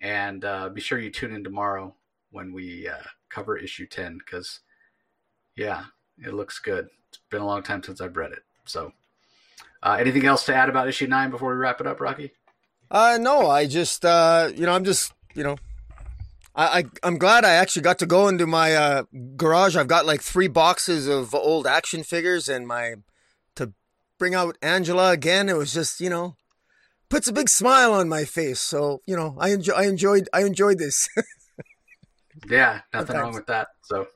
and 0.00 0.44
uh, 0.44 0.68
be 0.68 0.80
sure 0.80 0.98
you 0.98 1.10
tune 1.10 1.32
in 1.32 1.44
tomorrow 1.44 1.94
when 2.30 2.52
we 2.52 2.88
uh, 2.88 2.96
cover 3.30 3.56
issue 3.56 3.86
10 3.86 4.18
because, 4.18 4.60
yeah, 5.56 5.84
it 6.18 6.34
looks 6.34 6.58
good. 6.58 6.88
It's 7.08 7.20
been 7.30 7.40
a 7.40 7.46
long 7.46 7.62
time 7.62 7.82
since 7.82 8.00
I've 8.00 8.16
read 8.16 8.32
it. 8.32 8.42
So, 8.64 8.92
uh, 9.82 9.96
anything 9.98 10.26
else 10.26 10.44
to 10.46 10.54
add 10.54 10.68
about 10.68 10.88
issue 10.88 11.06
9 11.06 11.30
before 11.30 11.50
we 11.50 11.56
wrap 11.56 11.80
it 11.80 11.86
up, 11.86 12.00
Rocky? 12.00 12.32
Uh, 12.90 13.18
no, 13.20 13.48
I 13.48 13.66
just, 13.66 14.04
uh, 14.04 14.50
you 14.54 14.66
know, 14.66 14.72
I'm 14.72 14.84
just, 14.84 15.12
you 15.34 15.44
know, 15.44 15.56
I, 16.54 16.84
I 17.02 17.06
am 17.06 17.18
glad 17.18 17.44
I 17.44 17.52
actually 17.52 17.82
got 17.82 17.98
to 18.00 18.06
go 18.06 18.28
into 18.28 18.46
my 18.46 18.74
uh, 18.74 19.02
garage. 19.36 19.76
I've 19.76 19.88
got 19.88 20.06
like 20.06 20.22
three 20.22 20.48
boxes 20.48 21.06
of 21.06 21.34
old 21.34 21.66
action 21.66 22.02
figures 22.02 22.48
and 22.48 22.66
my 22.66 22.94
to 23.56 23.72
bring 24.18 24.34
out 24.34 24.58
Angela 24.60 25.12
again. 25.12 25.48
It 25.48 25.56
was 25.56 25.72
just, 25.72 26.00
you 26.00 26.10
know, 26.10 26.36
puts 27.08 27.28
a 27.28 27.32
big 27.32 27.48
smile 27.48 27.92
on 27.92 28.08
my 28.08 28.24
face. 28.24 28.60
So, 28.60 29.00
you 29.06 29.16
know, 29.16 29.36
I 29.38 29.50
enjoy, 29.50 29.72
I 29.74 29.84
enjoyed, 29.84 30.28
I 30.32 30.42
enjoyed 30.42 30.78
this. 30.78 31.08
yeah, 32.48 32.80
nothing 32.92 33.16
wrong 33.16 33.34
with 33.34 33.46
that. 33.46 33.68
So, 33.82 34.08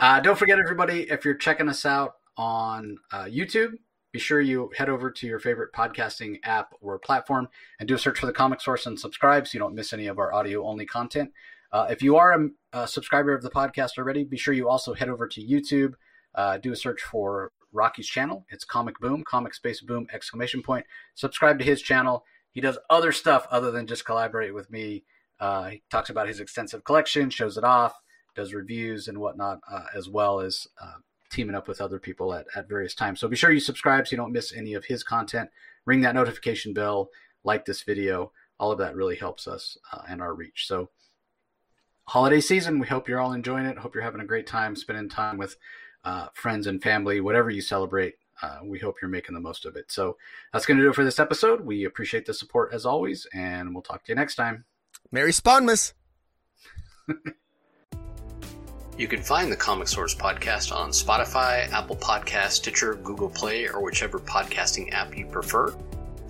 uh, 0.00 0.20
don't 0.20 0.38
forget, 0.38 0.58
everybody, 0.58 1.10
if 1.10 1.24
you're 1.24 1.34
checking 1.34 1.68
us 1.68 1.84
out 1.84 2.14
on 2.36 2.98
uh, 3.12 3.24
YouTube, 3.24 3.74
be 4.12 4.18
sure 4.18 4.40
you 4.40 4.70
head 4.76 4.88
over 4.88 5.10
to 5.10 5.26
your 5.26 5.38
favorite 5.38 5.72
podcasting 5.72 6.38
app 6.44 6.74
or 6.80 6.98
platform 6.98 7.48
and 7.80 7.88
do 7.88 7.94
a 7.94 7.98
search 7.98 8.18
for 8.18 8.26
the 8.26 8.32
Comic 8.32 8.60
Source 8.60 8.86
and 8.86 9.00
subscribe 9.00 9.48
so 9.48 9.54
you 9.54 9.60
don't 9.60 9.74
miss 9.74 9.92
any 9.92 10.06
of 10.06 10.18
our 10.18 10.32
audio 10.32 10.64
only 10.66 10.84
content. 10.84 11.32
Uh, 11.72 11.86
if 11.90 12.02
you 12.02 12.16
are 12.16 12.32
a, 12.32 12.48
a, 12.80 12.86
subscriber 12.86 13.32
of 13.32 13.42
the 13.42 13.50
podcast 13.50 13.96
already, 13.96 14.24
be 14.24 14.36
sure 14.36 14.52
you 14.52 14.68
also 14.68 14.92
head 14.92 15.08
over 15.08 15.26
to 15.26 15.42
YouTube, 15.42 15.94
uh, 16.34 16.58
do 16.58 16.72
a 16.72 16.76
search 16.76 17.00
for 17.00 17.52
Rocky's 17.72 18.06
channel. 18.06 18.44
It's 18.50 18.64
Comic 18.64 18.98
Boom, 19.00 19.24
Comic 19.24 19.54
Space 19.54 19.80
Boom 19.80 20.06
exclamation 20.12 20.62
point. 20.62 20.84
Subscribe 21.14 21.58
to 21.58 21.64
his 21.64 21.80
channel. 21.80 22.24
He 22.50 22.60
does 22.60 22.78
other 22.90 23.12
stuff 23.12 23.46
other 23.50 23.70
than 23.70 23.86
just 23.86 24.04
collaborate 24.04 24.54
with 24.54 24.70
me. 24.70 25.04
Uh, 25.42 25.64
he 25.70 25.82
talks 25.90 26.08
about 26.08 26.28
his 26.28 26.38
extensive 26.38 26.84
collection, 26.84 27.28
shows 27.28 27.58
it 27.58 27.64
off, 27.64 28.00
does 28.36 28.54
reviews 28.54 29.08
and 29.08 29.18
whatnot, 29.18 29.58
uh, 29.68 29.86
as 29.92 30.08
well 30.08 30.38
as 30.38 30.68
uh, 30.80 30.94
teaming 31.30 31.56
up 31.56 31.66
with 31.66 31.80
other 31.80 31.98
people 31.98 32.32
at, 32.32 32.46
at 32.54 32.68
various 32.68 32.94
times. 32.94 33.18
So 33.18 33.26
be 33.26 33.34
sure 33.34 33.50
you 33.50 33.58
subscribe 33.58 34.06
so 34.06 34.12
you 34.12 34.18
don't 34.18 34.32
miss 34.32 34.52
any 34.54 34.74
of 34.74 34.84
his 34.84 35.02
content. 35.02 35.50
Ring 35.84 36.00
that 36.02 36.14
notification 36.14 36.72
bell, 36.72 37.10
like 37.42 37.64
this 37.64 37.82
video. 37.82 38.30
All 38.60 38.70
of 38.70 38.78
that 38.78 38.94
really 38.94 39.16
helps 39.16 39.48
us 39.48 39.76
uh, 39.92 40.02
and 40.08 40.22
our 40.22 40.32
reach. 40.32 40.68
So, 40.68 40.90
holiday 42.04 42.40
season, 42.40 42.78
we 42.78 42.86
hope 42.86 43.08
you're 43.08 43.20
all 43.20 43.32
enjoying 43.32 43.66
it. 43.66 43.78
Hope 43.78 43.96
you're 43.96 44.04
having 44.04 44.20
a 44.20 44.26
great 44.26 44.46
time 44.46 44.76
spending 44.76 45.08
time 45.08 45.38
with 45.38 45.56
uh, 46.04 46.28
friends 46.34 46.68
and 46.68 46.80
family, 46.80 47.20
whatever 47.20 47.50
you 47.50 47.62
celebrate. 47.62 48.14
Uh, 48.40 48.58
we 48.62 48.78
hope 48.78 48.96
you're 49.02 49.10
making 49.10 49.34
the 49.34 49.40
most 49.40 49.66
of 49.66 49.74
it. 49.74 49.90
So, 49.90 50.16
that's 50.52 50.66
going 50.66 50.76
to 50.76 50.84
do 50.84 50.90
it 50.90 50.94
for 50.94 51.04
this 51.04 51.18
episode. 51.18 51.66
We 51.66 51.84
appreciate 51.84 52.26
the 52.26 52.34
support 52.34 52.72
as 52.72 52.86
always, 52.86 53.26
and 53.34 53.74
we'll 53.74 53.82
talk 53.82 54.04
to 54.04 54.12
you 54.12 54.16
next 54.16 54.36
time. 54.36 54.66
Merry 55.14 55.30
Spawnmas! 55.32 55.92
You 58.96 59.06
can 59.06 59.22
find 59.22 59.52
the 59.52 59.56
Comic 59.56 59.88
Source 59.88 60.14
podcast 60.14 60.74
on 60.74 60.88
Spotify, 60.88 61.70
Apple 61.70 61.96
Podcast, 61.96 62.52
Stitcher, 62.52 62.94
Google 62.94 63.28
Play, 63.28 63.68
or 63.68 63.82
whichever 63.82 64.18
podcasting 64.18 64.90
app 64.92 65.14
you 65.14 65.26
prefer. 65.26 65.74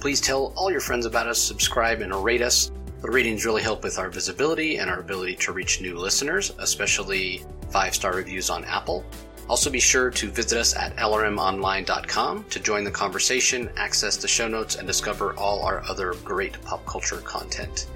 Please 0.00 0.20
tell 0.20 0.52
all 0.56 0.68
your 0.68 0.80
friends 0.80 1.06
about 1.06 1.28
us, 1.28 1.40
subscribe, 1.40 2.00
and 2.00 2.12
rate 2.24 2.42
us. 2.42 2.72
The 3.02 3.10
ratings 3.10 3.46
really 3.46 3.62
help 3.62 3.84
with 3.84 4.00
our 4.00 4.10
visibility 4.10 4.78
and 4.78 4.90
our 4.90 4.98
ability 4.98 5.36
to 5.36 5.52
reach 5.52 5.80
new 5.80 5.96
listeners, 5.96 6.52
especially 6.58 7.44
five 7.70 7.94
star 7.94 8.14
reviews 8.14 8.50
on 8.50 8.64
Apple. 8.64 9.04
Also, 9.48 9.70
be 9.70 9.80
sure 9.80 10.10
to 10.10 10.28
visit 10.28 10.58
us 10.58 10.74
at 10.74 10.96
lrmonline.com 10.96 12.44
to 12.44 12.58
join 12.58 12.82
the 12.82 12.90
conversation, 12.90 13.70
access 13.76 14.16
the 14.16 14.26
show 14.26 14.48
notes, 14.48 14.74
and 14.74 14.88
discover 14.88 15.34
all 15.34 15.62
our 15.62 15.84
other 15.88 16.14
great 16.24 16.60
pop 16.62 16.84
culture 16.84 17.18
content. 17.18 17.86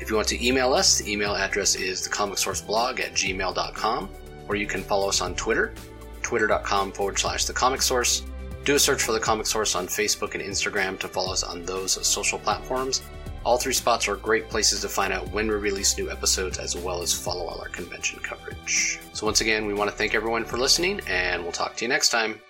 If 0.00 0.10
you 0.10 0.16
want 0.16 0.28
to 0.28 0.46
email 0.46 0.72
us, 0.72 0.98
the 0.98 1.10
email 1.10 1.34
address 1.34 1.74
is 1.74 2.06
thecomicsourceblog 2.06 3.00
at 3.00 3.12
gmail.com, 3.12 4.10
or 4.48 4.56
you 4.56 4.66
can 4.66 4.82
follow 4.82 5.08
us 5.08 5.20
on 5.20 5.34
Twitter, 5.34 5.74
twitter.com 6.22 6.92
forward 6.92 7.18
slash 7.18 7.44
the 7.44 7.52
comic 7.52 7.82
source. 7.82 8.22
Do 8.64 8.74
a 8.74 8.78
search 8.78 9.02
for 9.02 9.12
the 9.12 9.20
comic 9.20 9.46
source 9.46 9.74
on 9.74 9.86
Facebook 9.86 10.34
and 10.34 10.42
Instagram 10.42 10.98
to 10.98 11.08
follow 11.08 11.32
us 11.32 11.42
on 11.42 11.64
those 11.64 12.06
social 12.06 12.38
platforms. 12.38 13.02
All 13.44 13.58
three 13.58 13.72
spots 13.72 14.08
are 14.08 14.16
great 14.16 14.48
places 14.50 14.80
to 14.80 14.88
find 14.88 15.12
out 15.12 15.30
when 15.30 15.46
we 15.46 15.54
release 15.54 15.96
new 15.96 16.10
episodes 16.10 16.58
as 16.58 16.76
well 16.76 17.00
as 17.00 17.12
follow 17.12 17.46
all 17.46 17.60
our 17.60 17.68
convention 17.68 18.18
coverage. 18.18 18.98
So, 19.12 19.24
once 19.24 19.40
again, 19.40 19.66
we 19.66 19.74
want 19.74 19.88
to 19.88 19.96
thank 19.96 20.16
everyone 20.16 20.44
for 20.44 20.58
listening, 20.58 21.00
and 21.06 21.44
we'll 21.44 21.52
talk 21.52 21.76
to 21.76 21.84
you 21.84 21.88
next 21.88 22.08
time. 22.08 22.40